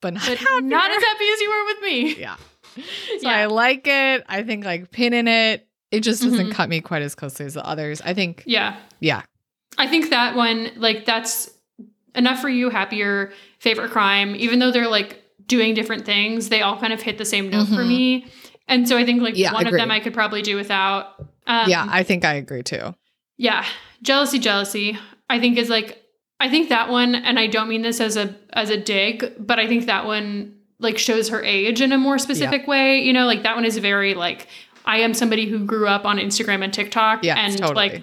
[0.00, 2.14] but not, But not as happy as you were with me.
[2.20, 2.36] yeah.
[3.20, 3.30] So Yeah.
[3.36, 4.24] I like it.
[4.28, 5.66] I think like pinning it.
[5.90, 6.52] It just doesn't Mhm.
[6.52, 8.00] cut me quite as closely as the others.
[8.02, 8.76] I think Yeah.
[9.00, 9.22] yeah.
[9.78, 11.50] I think that one, like, that's
[12.14, 12.70] enough for you.
[12.70, 14.34] Happier, favorite crime.
[14.36, 17.68] Even though they're like doing different things, they all kind of hit the same note
[17.68, 17.88] for Mhm.
[17.88, 18.26] me.
[18.68, 21.14] And so I think like Yeah, one of them I could probably do without.
[21.46, 22.94] Um, yeah, I think I agree too.
[23.36, 23.64] yeah
[24.00, 24.96] jealousy jealousy
[25.28, 26.00] i think is like
[26.38, 29.58] i think that one and i don't mean this as a as a dig but
[29.58, 33.26] i think that one like shows her age in a more specific way you know
[33.26, 34.48] like that one is very like
[34.84, 37.74] i am somebody who grew up on instagram and tiktok Yes, and totally.
[37.76, 38.02] like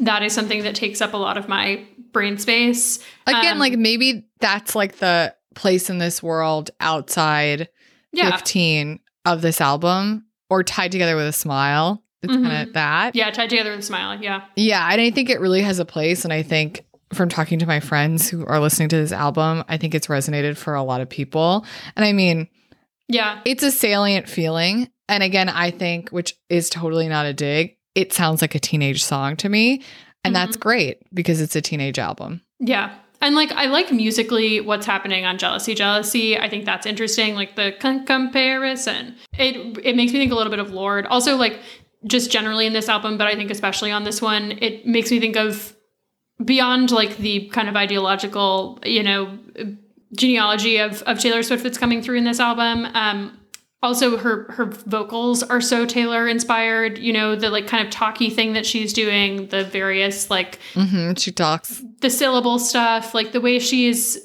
[0.00, 3.74] that is something that takes up a lot of my brain space Again, Um, like
[3.78, 7.68] maybe that's like the place in this world outside
[8.12, 12.02] yeah 15 of this album or tied together with a smile.
[12.22, 12.62] It's kind Mhm.
[12.68, 13.14] of that.
[13.14, 15.84] yeah tied together with a smile yeah Yeah, and I think it really has a
[15.84, 16.24] place.
[16.24, 19.76] And I think from talking to my friends who are listening to this album, I
[19.76, 21.64] think it's resonated for a lot of people.
[21.96, 22.48] And I mean,
[23.08, 24.90] yeah it's a salient feeling.
[25.08, 29.02] And again, I think, which is totally not a dig, it sounds like a teenage
[29.02, 29.82] song to me.
[30.24, 30.62] And that's mm-hmm.
[30.62, 32.42] great because it's a teenage album.
[32.60, 32.94] Yeah.
[33.20, 36.38] And like I like musically what's happening on Jealousy Jealousy.
[36.38, 39.16] I think that's interesting like the con- comparison.
[39.36, 41.06] It it makes me think a little bit of Lorde.
[41.06, 41.60] Also like
[42.06, 45.18] just generally in this album, but I think especially on this one, it makes me
[45.18, 45.74] think of
[46.44, 49.38] beyond like the kind of ideological, you know,
[50.14, 52.86] genealogy of of Taylor Swift that's coming through in this album.
[52.94, 53.34] Um
[53.82, 56.98] also her her vocals are so Taylor inspired.
[56.98, 61.12] You know the like kind of talky thing that she's doing, the various like hmm
[61.16, 61.82] She talks.
[62.00, 64.18] the syllable stuff, like the way she's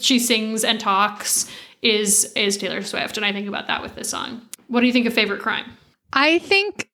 [0.00, 1.50] she sings and talks
[1.82, 4.42] is is Taylor Swift, and I think about that with this song.
[4.68, 5.64] What do you think of favorite crime?
[6.12, 6.88] I think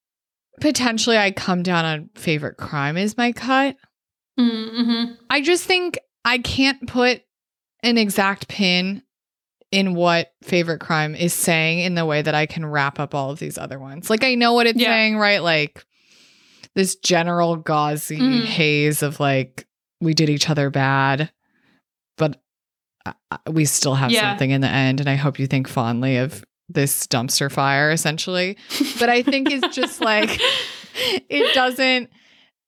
[0.60, 3.76] potentially I come down on favorite crime is my cut.
[4.38, 5.12] Mm-hmm.
[5.30, 7.22] I just think I can't put
[7.82, 9.02] an exact pin
[9.72, 13.30] in what favorite crime is saying in the way that I can wrap up all
[13.30, 14.08] of these other ones.
[14.10, 14.88] Like I know what it's Yeah.
[14.88, 15.42] saying, right?
[15.42, 15.84] Like
[16.74, 18.44] this general gauzy Mhm.
[18.44, 19.66] haze of like
[20.00, 21.30] we did each other bad,
[22.18, 22.40] but
[23.50, 24.30] we still have Yeah.
[24.30, 25.00] something in the end.
[25.00, 28.56] And I hope you think fondly of this dumpster fire, essentially.
[28.98, 30.38] But I think it's just like
[31.28, 32.10] it doesn't.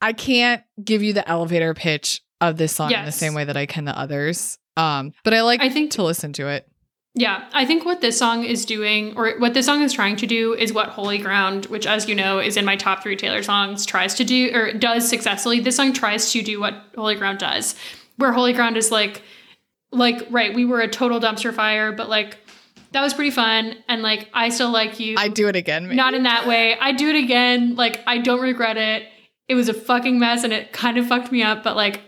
[0.00, 3.56] I can't give you the elevator pitch of this song in the same way that
[3.56, 4.58] I can the others.
[4.76, 6.68] Um, but I like I think to listen to it.
[7.14, 10.26] Yeah, I think what this song is doing, or what this song is trying to
[10.26, 13.42] do, is what Holy Ground, which, as you know, is in my top three Taylor
[13.42, 15.58] songs, tries to do, or does successfully.
[15.58, 17.74] This song tries to do what Holy Ground does,
[18.18, 19.22] where Holy Ground is like,
[19.90, 22.38] like, right, we were a total dumpster fire, but like,
[22.92, 23.74] that was pretty fun.
[23.88, 25.16] And like, I still like you.
[25.18, 25.84] I do it again.
[25.84, 25.96] maybe.
[25.96, 26.78] Not in that way.
[26.78, 27.74] I do it again.
[27.74, 29.04] Like, I don't regret it.
[29.48, 32.02] It was a fucking mess and it kind of fucked me up, but like,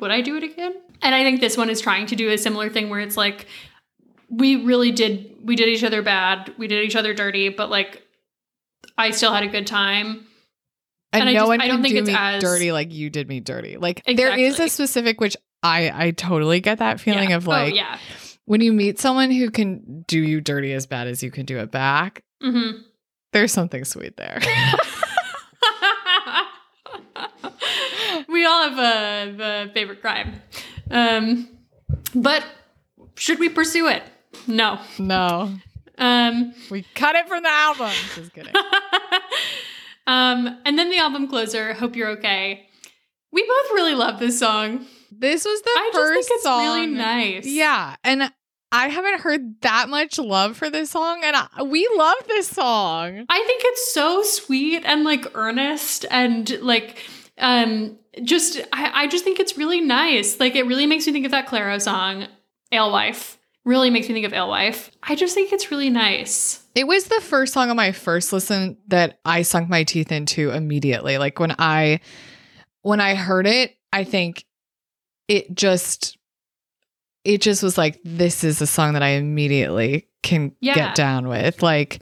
[0.00, 0.74] would I do it again?
[1.02, 3.46] And I think this one is trying to do a similar thing where it's like,
[4.30, 8.02] we really did, we did each other bad, we did each other dirty, but like,
[8.98, 10.26] I still had a good time.
[11.12, 12.92] and, and I no just- one I don't think do it's me as- dirty like
[12.92, 13.76] you did me dirty.
[13.76, 17.36] Like there is a specific which I I totally get that feeling Yeah.
[17.36, 17.98] of like oh, yeah.
[18.46, 21.58] when you meet someone who can do you dirty as bad as you can do
[21.58, 22.22] it back.
[22.42, 22.70] hmm
[23.32, 24.40] There's something sweet there.
[28.36, 30.42] we all have a, a favorite crime.
[30.90, 31.48] Um,
[32.14, 32.44] but
[33.16, 34.02] should we pursue it?
[34.46, 34.78] No.
[34.98, 35.52] no,
[35.96, 37.90] Um, we cut it from the album.
[38.14, 38.52] Just kidding.
[40.06, 42.68] um, and then the album closer, Hope You're Okay.
[43.32, 44.86] We both really love this song.
[45.10, 46.62] This was the I just first think it's song.
[46.62, 47.46] really nice.
[47.46, 48.30] Yeah, and
[48.72, 53.24] I haven't heard that much love for this song, and I, we love this song.
[53.28, 56.98] I think it's so sweet and like earnest and like
[57.38, 60.38] um just I, I just think it's really nice.
[60.40, 62.26] Like it really makes me think of that Clairo song,
[62.72, 63.38] Alewife.
[63.64, 64.92] Really makes me think of Alewife.
[65.02, 66.64] I just think it's really nice.
[66.76, 70.50] It was the first song on my first listen that I sunk my teeth into
[70.50, 71.18] immediately.
[71.18, 72.00] Like when I
[72.82, 74.44] when I heard it, I think
[75.26, 76.16] it just
[77.24, 80.74] it just was like this is a song that I immediately can Yeah.
[80.74, 81.60] get down with.
[81.60, 82.00] Like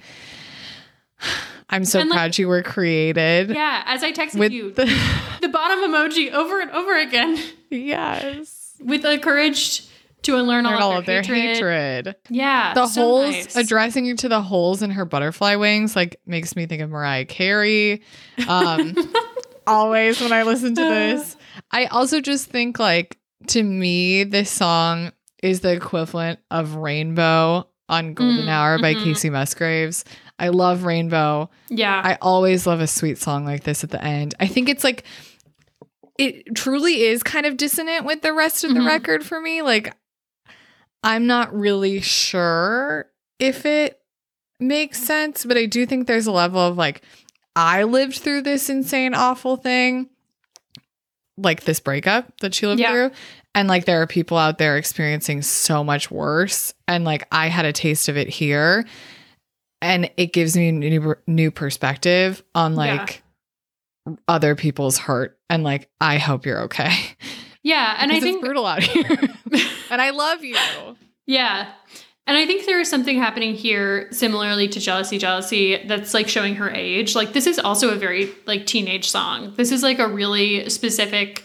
[1.74, 3.50] I'm so And, like- proud you were created.
[3.50, 4.84] Yeah, as I texted With you, the
[5.40, 7.38] the bottom emoji over and over again
[7.70, 8.74] yes.
[8.80, 9.82] with the courage
[10.22, 12.06] to unlearn all, Learn of, all of their, their hatred.
[12.06, 12.16] hatred.
[12.30, 13.56] Yeah, The so holes nice.
[13.56, 17.26] addressing you to the holes in her butterfly wings like makes me think of Mariah
[17.26, 18.00] Carey.
[18.48, 18.94] Um
[19.66, 21.36] always when I listen to this.
[21.70, 23.18] I also just think like
[23.48, 25.12] to me this song
[25.42, 29.04] is the equivalent of Rainbow on Golden Mm, Hour by mhm.
[29.04, 30.04] Kacey Musgraves.
[30.38, 31.48] I love Rainbow.
[31.68, 34.34] yeah, I always love a sweet song like this at the end.
[34.40, 35.04] I think it's like
[36.18, 38.86] it truly is kind of dissonant with the rest of the Mhm.
[38.86, 39.62] record for me.
[39.62, 39.94] Like
[41.02, 43.06] I'm not really sure
[43.38, 44.00] if it
[44.60, 47.02] makes sense, but I do think there's a level of like
[47.56, 50.08] I lived through this insane awful thing
[51.36, 52.90] like this breakup that she lived Yeah.
[52.92, 53.10] through
[53.54, 57.64] and like there are people out there experiencing so much worse and like I had
[57.64, 58.84] a taste of it here
[59.84, 62.78] and it gives me a new, new perspective on Yeah.
[62.96, 63.22] like
[64.28, 66.92] other people's hurt and like I hope you're okay.
[67.62, 69.06] yeah, and I think brutal out here.
[69.90, 70.56] and I love you.
[71.26, 71.70] Yeah.
[72.26, 76.54] And I think there is something happening here similarly to Jealousy Jealousy that's like showing
[76.56, 77.14] her age.
[77.14, 79.52] Like this is also a very like teenage song.
[79.56, 81.44] This is like a really specific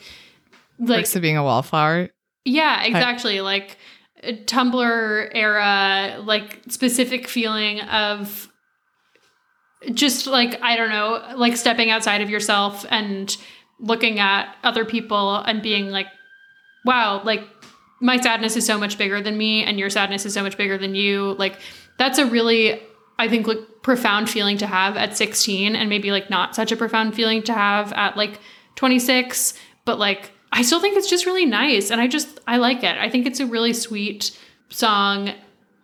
[0.79, 2.09] like Perks of being a wallflower.
[2.45, 3.41] yeah, exactly.
[3.41, 3.75] Like a
[4.24, 8.49] Tumblr era like specific feeling of
[9.93, 13.36] just like I don't know, like stepping outside of yourself and
[13.80, 16.07] looking at other people and being like
[16.86, 17.41] wow, like
[18.01, 20.78] my sadness is so much bigger than me and your sadness is so much bigger
[20.78, 21.36] than you.
[21.38, 21.59] Like
[21.97, 22.82] that's a really
[23.17, 26.78] I think like profound feeling to have at 16 and maybe like not such a
[26.78, 28.39] profound feeling to have at like
[28.76, 29.53] 26,
[29.86, 32.97] but like I still think it's just really nice and I just I like it.
[32.97, 34.37] I think it's a really sweet
[34.69, 35.31] song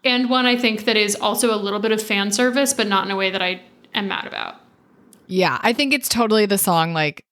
[0.03, 3.05] and one I think that is also a little bit of fan service but not
[3.05, 3.61] in a way that I
[3.93, 4.55] am mad about.
[5.28, 7.26] Yeah, I think it's totally the song like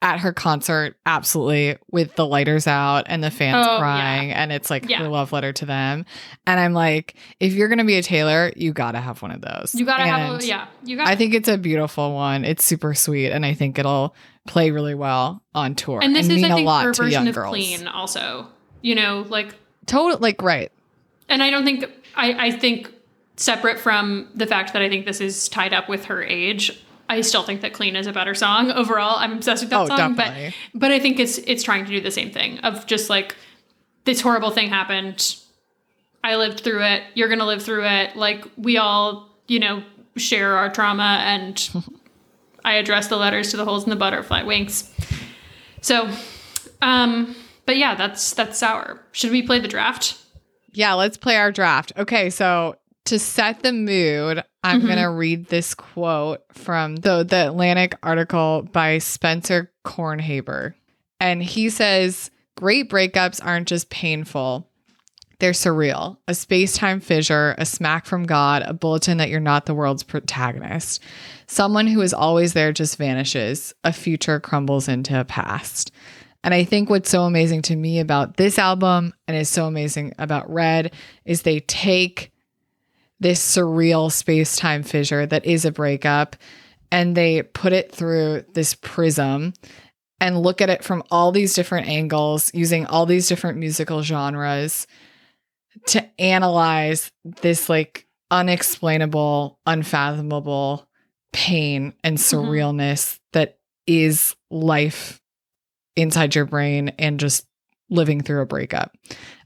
[0.00, 3.78] at her concert, absolutely, with the lighters out and the fans Oh, yeah.
[3.80, 4.98] crying, and it's like Yeah.
[4.98, 6.06] her love letter to them.
[6.46, 9.74] And I'm like, if you're gonna be a Taylor, you gotta have one of those.
[9.74, 10.66] You gotta have And a yeah.
[10.84, 12.44] You got I think it's a beautiful one.
[12.44, 14.14] It's super sweet, and I think it'll
[14.48, 16.00] play really well on tour.
[16.02, 17.50] and this is mean I think a lot her to version young of girls.
[17.50, 18.48] clean also.
[18.82, 19.54] You know, like
[19.86, 20.70] Total, like right.
[21.28, 21.84] and I don't think
[22.16, 22.92] I, I think
[23.36, 27.20] separate from the fact that I think this is tied up with her age, I
[27.22, 29.16] still think that Clean is a better song overall.
[29.18, 30.54] I'm obsessed with that Oh, song, definitely.
[30.74, 33.34] but but I think it's it's trying to do the same thing of just like
[34.04, 35.36] this horrible thing happened.
[36.24, 37.02] I lived through it.
[37.14, 38.16] You're gonna live through it.
[38.16, 39.82] Like we all, you know,
[40.16, 41.68] share our trauma, and
[42.64, 44.92] I address the letters to the holes in the butterfly wings.
[45.80, 46.10] So,
[46.82, 47.34] um,
[47.66, 49.00] but yeah, that's that's sour.
[49.12, 50.16] Should we play the draft?
[50.72, 51.92] Yeah, let's play our draft.
[51.96, 54.86] Okay, so to set the mood, I'm Mhm.
[54.86, 60.74] going to read this quote from the, the Atlantic article by Spencer Kornhaber.
[61.20, 64.67] And he says, Great breakups aren't just painful,
[65.40, 66.16] they're surreal.
[66.26, 70.02] A space time fissure, a smack from God, a bulletin that you're not the world's
[70.02, 71.02] protagonist.
[71.46, 75.92] Someone who is always there just vanishes, a future crumbles into a past.
[76.42, 80.14] And I think what's so amazing to me about this album and is so amazing
[80.18, 80.92] about Red
[81.24, 82.32] is they take
[83.20, 86.36] this surreal space time fissure that is a breakup
[86.90, 89.52] and they put it through this prism
[90.20, 94.86] and look at it from all these different angles using all these different musical genres
[95.86, 100.86] to analyze this like unexplainable, unfathomable
[101.32, 105.20] pain and surrealness that is life
[105.96, 107.46] inside your brain and just
[107.90, 108.94] living through a breakup.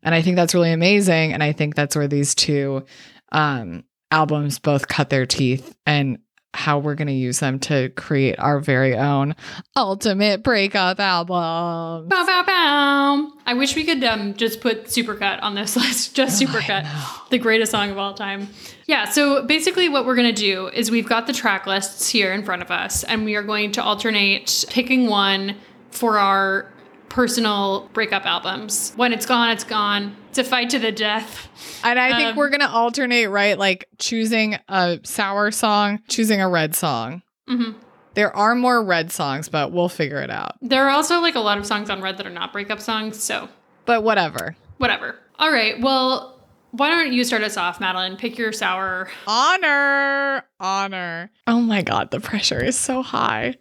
[0.03, 1.33] And I think that's really amazing.
[1.33, 2.85] And I think that's where these two
[3.31, 6.19] um, albums both cut their teeth and
[6.55, 9.35] how we're going to use them to create our very own
[9.75, 12.09] ultimate breakup album.
[12.09, 13.33] Bow, bow, bow.
[13.47, 16.15] I wish we could um, just put Supercut on this list.
[16.15, 16.87] Just Supercut,
[17.31, 18.49] the greatest song of all time.
[18.87, 22.33] Yeah, so basically, what we're going to do is we've got the track lists here
[22.33, 25.57] in front of us, and we are going to alternate picking one
[25.91, 26.71] for our
[27.09, 28.93] personal breakup albums.
[28.97, 30.17] When it's gone, it's gone.
[30.39, 31.49] A fight to the death.
[31.85, 33.59] And I think Um, we're going to alternate, right?
[33.59, 37.23] Like choosing a sour song, choosing a red song.
[37.49, 37.73] hmm
[38.15, 40.57] There are more red songs, but we'll figure it out.
[40.63, 43.23] There are also like a lot of songs on Red that are not breakup songs,
[43.23, 43.49] so
[43.85, 44.55] But whatever.
[44.79, 45.17] whatever.
[45.39, 46.41] All right, well,
[46.73, 48.17] why don't you start us off, Madeline?
[48.17, 49.11] Pick your sour.
[49.27, 51.31] Honor, honor.
[51.47, 53.55] Oh my God, the pressure is so high.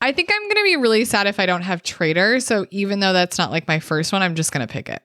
[0.00, 2.40] I think I'm going to be really sad if I don't have Traitor.
[2.40, 5.02] So even though that's not like my first one, I'm just going to pick it.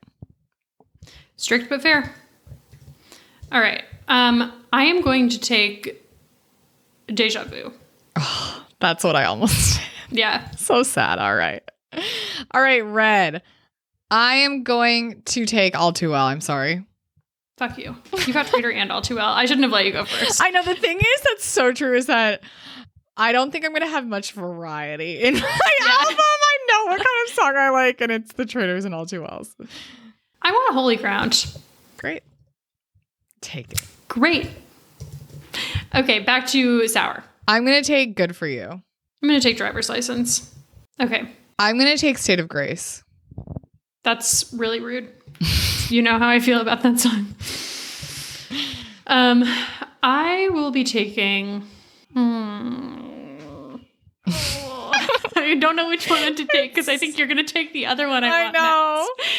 [1.38, 2.14] Strict but fair.
[3.52, 3.84] All right.
[4.08, 6.04] Um, I am going to take
[7.08, 7.72] Deja Vu.
[8.80, 9.80] That's what I almost
[10.10, 10.50] Yeah.
[10.52, 11.20] so sad.
[11.20, 11.64] All right.
[12.52, 13.42] All right, Red.
[14.12, 16.26] I am going to take All Too Well.
[16.26, 16.86] I'm sorry.
[17.58, 17.96] Fuck you.
[18.26, 19.30] You got Traitor and All Too Well.
[19.30, 20.42] I shouldn't have let you go first.
[20.44, 22.42] I know the thing is that's so true is that
[23.18, 26.16] I don't think I'm going to have much variety in my album.
[26.20, 29.22] I know what kind of song I like, and it's the Traitors and All Too
[29.24, 29.56] Wells.
[30.42, 31.46] I want a Holy Ground.
[31.98, 32.24] Great.
[33.42, 33.82] Take it.
[34.08, 34.50] Great.
[35.96, 37.24] Okay, back to sour.
[37.48, 38.82] I'm going to take Good For You.
[39.22, 40.54] I'm going to take driver's license.
[41.00, 41.30] Okay.
[41.60, 43.04] I'm going to take State of Grace.
[44.04, 45.10] That's really rude.
[45.90, 47.36] you know how I feel about that song.
[49.08, 49.44] Um,
[50.04, 51.64] I will be taking.
[52.14, 53.78] Hmm.
[55.36, 57.86] I don't know which one to take because I think you're going to take the
[57.86, 58.24] other one.
[58.24, 59.08] I, I know.
[59.18, 59.32] next.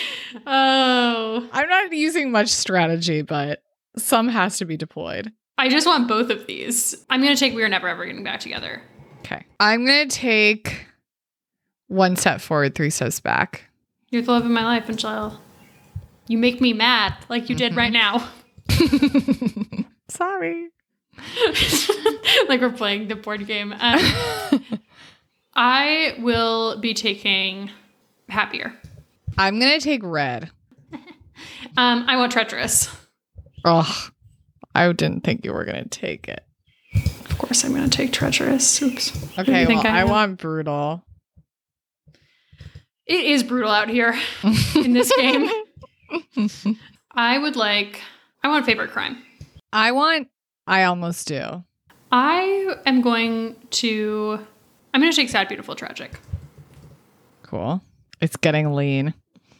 [0.46, 3.62] Oh, I'm not using much strategy, but
[3.96, 5.32] some has to be deployed.
[5.56, 7.04] I just want both of these.
[7.10, 7.54] I'm going to take.
[7.54, 8.82] We are never ever getting back together.
[9.20, 9.44] Okay.
[9.58, 10.86] I'm going to take
[11.88, 13.64] one step forward, three steps back.
[14.10, 15.40] You're the love of my life, until
[16.28, 18.28] you make me mad like you did right now.
[20.08, 20.68] Sorry.
[22.48, 23.72] like we're playing the board game.
[23.72, 23.98] Um,
[25.54, 27.70] I will be taking
[28.28, 28.74] happier.
[29.38, 30.50] I'm going to take red.
[31.76, 32.88] Um, I want treacherous.
[33.64, 34.08] Oh,
[34.74, 36.44] I didn't think you were going to take it.
[36.94, 38.82] Of course, I'm going to take treacherous.
[38.82, 39.10] Oops.
[39.36, 40.08] Who do you Okay, well, I am?
[40.08, 41.04] want brutal.
[43.06, 44.18] It is brutal out here
[44.74, 45.48] in this game.
[47.12, 48.00] I would like.
[48.42, 49.22] I want favorite crime.
[49.72, 50.28] I want
[50.66, 51.62] I almost do.
[52.10, 54.40] I am going to.
[54.92, 56.18] I'm going to take sad, beautiful, tragic.
[57.42, 57.80] Cool.
[58.20, 59.14] It's getting lean.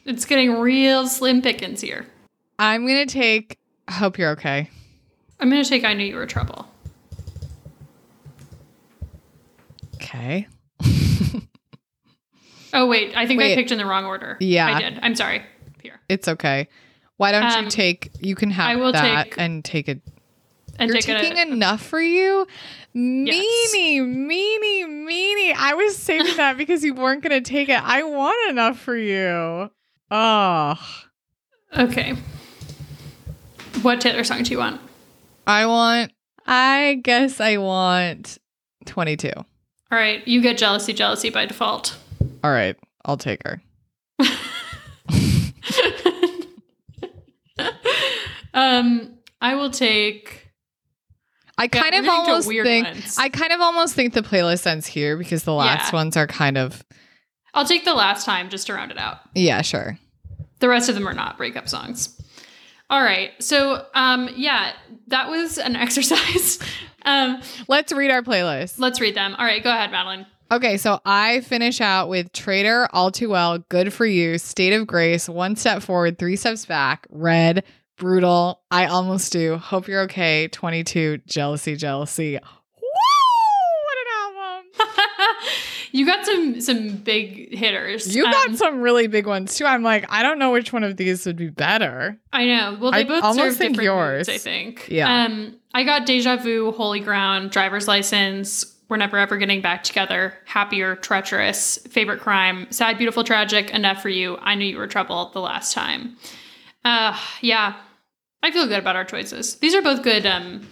[0.09, 2.07] It's getting real slim pickings here.
[2.57, 4.67] I'm going to take I Hope You're Okay.
[5.39, 6.67] I'm going to take I knew you were trouble.
[9.95, 10.47] Okay.
[12.71, 14.37] Oh wait, I think I picked in the wrong order.
[14.39, 14.67] Yeah.
[14.75, 14.99] I did.
[15.01, 15.41] I'm sorry.
[15.81, 15.99] Here.
[16.07, 16.67] It's okay.
[17.17, 18.11] Why don't Um, you take?
[18.19, 20.01] You can have I will that take- and take it.
[20.77, 22.45] And You're taking a, enough for you,
[22.93, 23.35] Yes.
[23.73, 25.53] meanie, meanie, meanie.
[25.57, 27.81] I was saving that because you weren't going to take it.
[27.83, 29.71] I want enough for you.
[30.11, 30.75] Oh,
[31.77, 32.15] Okay.
[33.83, 34.81] What Taylor song do you want?
[35.45, 36.11] I want.
[36.47, 38.39] I guess I want
[38.85, 39.31] twenty-two.
[39.35, 39.45] All
[39.91, 41.95] right, you get jealousy, jealousy by default.
[42.43, 43.61] All right, I'll take her.
[48.53, 50.47] um, I will take.
[51.57, 52.87] I Yeah, kind we're of almost think.
[52.87, 53.17] ones.
[53.17, 55.97] I kind of almost think the playlist ends here because the last Yeah.
[55.99, 56.83] ones are kind of.
[57.53, 59.19] I'll take the last time just to round it out.
[59.35, 59.97] Yeah, sure.
[60.59, 62.15] The rest of them are not breakup songs.
[62.89, 64.73] All right, so um, yeah,
[65.07, 66.59] that was an exercise.
[67.05, 68.79] um, Let's read our playlist.
[68.79, 69.35] let's read them.
[69.37, 70.25] All right, go ahead, Madeline.
[70.51, 74.87] Okay, so I finish out with Traitor, All Too Well, Good for You, State of
[74.87, 77.63] Grace, One Step Forward, Three Steps Back, Red,
[77.97, 82.33] Brutal, I Almost Do, Hope You're Okay, 22, Jealousy, Jealousy.
[82.33, 82.89] Woo!
[83.85, 84.65] What an album!
[85.91, 88.15] You got some some big hitters.
[88.15, 89.65] You got Um, some really big ones too.
[89.65, 92.17] I'm like, I don't know which one of these would be better.
[92.33, 92.77] I know.
[92.79, 94.27] Well, they I both almost serve think different yours.
[94.27, 94.87] moods, I think.
[94.89, 95.23] Yeah.
[95.25, 98.75] Um, I got Deja Vu, Holy Ground, Driver's License.
[98.89, 100.33] We're never ever getting back together.
[100.45, 103.69] Happier, treacherous, favorite crime, sad, beautiful, tragic.
[103.69, 104.37] Enough for you.
[104.41, 106.17] I knew you were trouble the last time.
[106.83, 107.75] Uh, yeah.
[108.41, 109.55] I feel good about our choices.
[109.57, 110.65] These are both good um,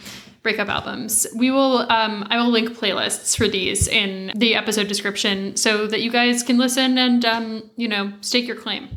[0.48, 1.28] breakup albums.
[1.36, 1.80] We will.
[1.92, 6.42] Um, I will link playlists for these in the episode description so that you guys
[6.42, 8.88] can listen and um, you know stake your claim.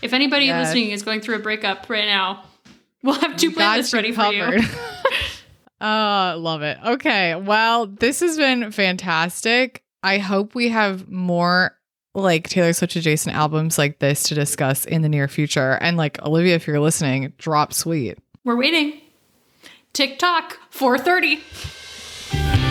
[0.00, 0.68] If anybody Yes.
[0.68, 2.44] listening is going through a breakup right now,
[3.02, 4.42] we'll have two playlists ready for you.
[4.44, 4.60] covered.
[5.82, 6.78] Oh, love it.
[6.82, 7.34] Okay.
[7.34, 9.82] Well, this has been fantastic.
[10.02, 11.76] I hope we have more
[12.14, 15.72] like Taylor Swift adjacent albums like this to discuss in the near future.
[15.82, 18.18] And like Olivia, if you're listening, drop sweet.
[18.42, 19.01] We're waiting.
[19.92, 22.61] TikTok 430.